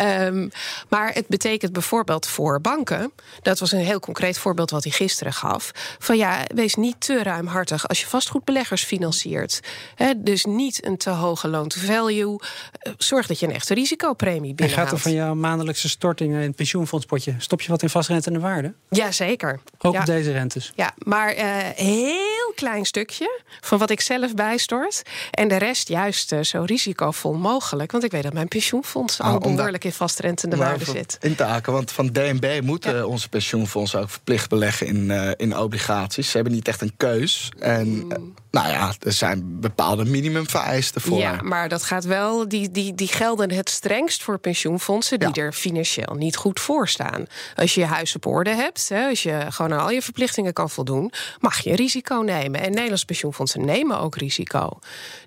Um, 0.01 0.51
maar 0.89 1.15
het 1.15 1.29
betekent 1.29 1.73
bijvoorbeeld 1.73 2.27
voor 2.27 2.61
banken. 2.61 3.13
Dat 3.43 3.59
was 3.59 3.73
een 3.73 3.79
heel 3.79 4.01
concreet 4.01 4.39
voorbeeld 4.39 4.71
wat 4.71 4.85
hij 4.85 4.93
gisteren 4.93 5.33
gaf. 5.33 5.71
Van 5.99 6.16
ja, 6.17 6.45
wees 6.55 6.75
niet 6.75 7.01
te 7.01 7.23
ruimhartig 7.23 7.89
als 7.89 8.01
je 8.01 8.07
vastgoedbeleggers 8.07 8.85
financiert. 8.85 9.61
He, 9.95 10.13
dus 10.17 10.45
niet 10.45 10.87
een 10.87 10.97
te 10.97 11.11
hoge 11.11 11.49
loan-to-value. 11.49 12.33
Uh, 12.33 12.93
zorg 12.99 13.27
dat 13.27 13.41
je 13.41 13.47
een 13.47 13.55
echte 13.55 13.75
risicopremie 13.75 14.55
binnenhaalt. 14.55 14.91
En 14.91 14.97
gaat 14.97 15.05
er 15.05 15.11
van 15.11 15.13
jouw 15.13 15.35
maandelijkse 15.35 15.89
stortingen 15.89 16.41
in 16.41 16.47
het 16.47 16.57
pensioenfondspotje? 16.57 17.35
Stop 17.39 17.61
je 17.61 17.69
wat 17.69 17.83
in 17.83 17.89
vastrente? 17.89 18.25
de 18.33 18.41
waarde? 18.41 18.75
Jazeker. 18.89 19.61
Ook 19.79 19.93
ja. 19.93 20.01
op 20.01 20.07
deze 20.07 20.33
rentes? 20.33 20.73
Ja, 20.75 20.95
maar 20.99 21.37
uh, 21.37 21.43
heel 21.75 22.53
klein 22.55 22.85
stukje 22.85 23.41
van 23.61 23.79
wat 23.79 23.91
ik 23.91 24.01
zelf 24.01 24.35
bijstort. 24.35 25.03
En 25.31 25.49
de 25.49 25.57
rest 25.57 25.89
juist 25.89 26.33
uh, 26.33 26.41
zo 26.43 26.63
risicovol 26.63 27.35
mogelijk. 27.35 27.93
Want 27.93 28.05
ik 28.05 28.11
weet 28.11 28.23
dat 28.23 28.33
mijn 28.33 28.49
pensioenfonds 28.49 29.21
al 29.21 29.39
behoorlijk 29.39 29.85
in 29.85 29.93
vastrentende 29.93 30.57
waarde 30.57 30.85
zit. 30.85 31.19
In 31.21 31.35
te 31.35 31.43
haken, 31.43 31.73
want 31.73 31.93
van 31.93 32.13
DNB 32.13 32.61
moeten 32.63 32.97
ja. 32.97 33.05
onze 33.05 33.29
pensioenfondsen 33.29 34.01
ook 34.01 34.11
verplicht 34.11 34.49
beleggen 34.49 34.87
in, 34.87 35.11
uh, 35.11 35.31
in 35.37 35.57
obligaties. 35.57 36.06
Ze 36.13 36.31
hebben 36.33 36.53
niet 36.53 36.69
echt 36.69 36.81
een 36.81 36.97
keus. 36.97 37.49
En 37.59 37.89
mm. 37.89 38.35
nou 38.51 38.69
ja, 38.69 38.95
er 39.01 39.13
zijn 39.13 39.61
bepaalde 39.61 40.05
minimumvereisten 40.05 41.01
voor. 41.01 41.19
Ja, 41.19 41.41
maar 41.43 41.69
dat 41.69 41.83
gaat 41.83 42.05
wel, 42.05 42.49
die, 42.49 42.71
die, 42.71 42.95
die 42.95 43.09
gelden 43.09 43.51
het 43.51 43.71
strengst 43.71 44.23
voor 44.23 44.39
pensioenfondsen 44.39 45.19
die 45.19 45.29
ja. 45.33 45.43
er 45.43 45.53
financieel 45.53 46.15
niet 46.15 46.37
goed 46.37 46.61
voor 46.61 46.89
staan. 46.89 47.27
Als 47.55 47.75
je 47.75 47.81
je 47.81 47.87
huis 47.87 48.15
op 48.15 48.27
orde 48.27 48.55
hebt, 48.55 48.89
hè, 48.89 49.09
als 49.09 49.23
je 49.23 49.47
gewoon 49.49 49.73
aan 49.73 49.81
al 49.81 49.91
je 49.91 50.03
verplichtingen 50.03 50.53
kan 50.53 50.71
voldoen, 50.71 51.13
mag 51.41 51.59
je 51.59 51.77
risico 51.77 52.15
nemen. 52.15 52.61
En 52.61 52.71
Nederlandse 52.71 53.05
pensioenfondsen 53.05 53.65
nemen 53.65 54.01
ook 54.01 54.17
risico. 54.17 54.79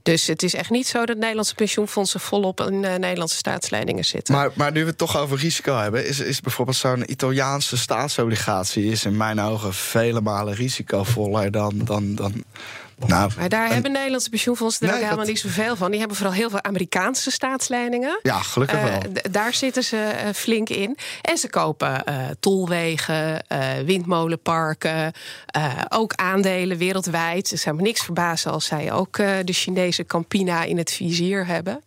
Dus 0.03 0.27
het 0.27 0.43
is 0.43 0.53
echt 0.53 0.69
niet 0.69 0.87
zo 0.87 1.05
dat 1.05 1.17
Nederlandse 1.17 1.55
pensioenfondsen 1.55 2.19
volop 2.19 2.61
in 2.61 2.83
uh, 2.83 2.95
Nederlandse 2.95 3.37
staatsleningen 3.37 4.05
zitten. 4.05 4.35
Maar, 4.35 4.51
maar 4.53 4.71
nu 4.71 4.81
we 4.81 4.87
het 4.87 4.97
toch 4.97 5.17
over 5.17 5.37
risico 5.37 5.77
hebben, 5.77 6.07
is, 6.07 6.19
is 6.19 6.41
bijvoorbeeld 6.41 6.77
zo'n 6.77 7.11
Italiaanse 7.11 7.77
staatsobligatie 7.77 8.85
is 8.85 9.05
in 9.05 9.17
mijn 9.17 9.41
ogen 9.41 9.73
vele 9.73 10.21
malen 10.21 10.53
risicovoller 10.69 11.51
dan. 11.51 11.82
dan, 11.84 12.15
dan 12.15 12.43
nou, 13.08 13.32
maar 13.38 13.49
daar 13.49 13.67
en, 13.67 13.73
hebben 13.73 13.91
Nederlandse 13.91 14.29
pensioenfondsen 14.29 14.88
er 14.88 14.93
nee, 14.93 15.03
helemaal 15.03 15.25
dat... 15.25 15.34
niet 15.34 15.39
zoveel 15.39 15.75
van. 15.75 15.89
Die 15.89 15.99
hebben 15.99 16.17
vooral 16.17 16.36
heel 16.36 16.49
veel 16.49 16.63
Amerikaanse 16.63 17.32
staatsleningen. 17.32 18.19
Ja, 18.21 18.39
gelukkig 18.39 18.82
wel. 18.82 18.91
Uh, 18.91 19.21
daar 19.32 19.53
zitten 19.53 19.84
ze 19.84 19.95
uh, 19.95 20.34
flink 20.34 20.69
in. 20.69 20.97
En 21.21 21.38
ze 21.38 21.49
kopen 21.49 22.03
uh, 22.10 22.15
tolwegen, 22.39 23.43
windmolenparken, 23.86 25.12
ook 25.89 26.13
aandelen 26.13 26.77
wereldwijd. 26.77 27.49
Het 27.49 27.60
zou 27.60 27.75
me 27.75 27.82
niks 27.82 28.01
verbazen 28.01 28.51
als 28.51 28.65
zij 28.65 28.91
ook 28.91 29.17
de 29.17 29.53
Chinese 29.53 30.05
Campina 30.05 30.63
in 30.63 30.77
het 30.77 30.91
vizier 30.91 31.45
hebben. 31.45 31.84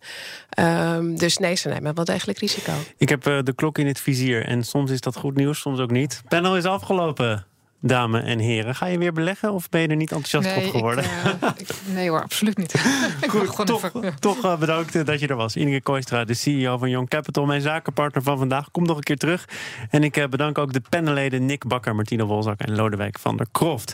Um, 0.59 1.17
dus 1.17 1.37
nee, 1.37 1.55
ze 1.55 1.69
nemen 1.69 1.95
wel 1.95 2.05
degelijk 2.05 2.39
risico. 2.39 2.71
Ik 2.97 3.09
heb 3.09 3.23
de 3.23 3.53
klok 3.55 3.77
in 3.77 3.87
het 3.87 3.99
vizier 3.99 4.45
en 4.45 4.63
soms 4.63 4.91
is 4.91 5.01
dat 5.01 5.15
goed 5.15 5.35
nieuws, 5.35 5.59
soms 5.59 5.79
ook 5.79 5.91
niet. 5.91 6.21
Panel 6.27 6.57
is 6.57 6.65
afgelopen. 6.65 7.45
Dame 7.85 8.19
en 8.19 8.39
heren, 8.39 8.75
ga 8.75 8.85
je 8.85 8.97
weer 8.97 9.13
beleggen 9.13 9.51
of 9.53 9.69
ben 9.69 9.81
je 9.81 9.87
er 9.87 9.95
niet 9.95 10.11
enthousiast 10.11 10.55
nee, 10.55 10.65
op 10.65 10.71
geworden? 10.71 11.03
Ik, 11.03 11.09
uh, 11.43 11.49
ik, 11.57 11.67
nee 11.85 12.09
hoor, 12.09 12.21
absoluut 12.21 12.57
niet. 12.57 12.73
Goed, 13.27 13.65
toch, 13.65 13.83
even, 13.83 14.19
toch 14.19 14.45
uh, 14.45 14.57
bedankt 14.57 15.05
dat 15.05 15.19
je 15.19 15.27
er 15.27 15.35
was. 15.35 15.55
Inge 15.55 15.81
Kooistra, 15.81 16.23
de 16.23 16.33
CEO 16.33 16.77
van 16.77 16.89
Young 16.89 17.09
Capital, 17.09 17.45
mijn 17.45 17.61
zakenpartner 17.61 18.23
van 18.23 18.37
vandaag. 18.37 18.71
Kom 18.71 18.85
nog 18.85 18.97
een 18.97 19.03
keer 19.03 19.17
terug. 19.17 19.49
En 19.89 20.03
ik 20.03 20.17
uh, 20.17 20.25
bedank 20.25 20.57
ook 20.57 20.73
de 20.73 20.81
panelleden 20.89 21.45
Nick 21.45 21.67
Bakker, 21.67 21.95
Martine 21.95 22.25
Wolzak 22.25 22.59
en 22.59 22.75
Lodewijk 22.75 23.19
van 23.19 23.37
der 23.37 23.47
Kroft. 23.51 23.93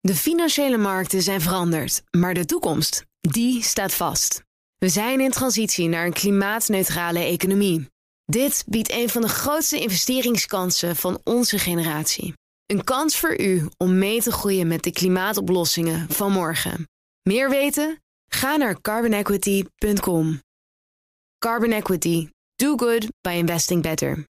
De 0.00 0.14
financiële 0.14 0.76
markten 0.76 1.22
zijn 1.22 1.40
veranderd, 1.40 2.02
maar 2.10 2.34
de 2.34 2.44
toekomst, 2.44 3.04
die 3.20 3.62
staat 3.62 3.94
vast. 3.94 4.42
We 4.78 4.88
zijn 4.88 5.20
in 5.20 5.30
transitie 5.30 5.88
naar 5.88 6.06
een 6.06 6.12
klimaatneutrale 6.12 7.18
economie. 7.18 7.88
Dit 8.24 8.64
biedt 8.66 8.92
een 8.92 9.08
van 9.08 9.22
de 9.22 9.28
grootste 9.28 9.80
investeringskansen 9.80 10.96
van 10.96 11.20
onze 11.24 11.58
generatie. 11.58 12.34
Een 12.66 12.84
kans 12.84 13.18
voor 13.18 13.40
u 13.40 13.68
om 13.76 13.98
mee 13.98 14.22
te 14.22 14.32
groeien 14.32 14.66
met 14.66 14.82
de 14.82 14.92
klimaatoplossingen 14.92 16.08
van 16.08 16.32
morgen. 16.32 16.88
Meer 17.22 17.50
weten? 17.50 18.02
Ga 18.28 18.56
naar 18.56 18.80
carbonequity.com. 18.80 20.40
Carbon 21.38 21.72
Equity. 21.72 22.28
Do 22.56 22.76
good 22.76 23.06
by 23.20 23.30
investing 23.30 23.82
better. 23.82 24.24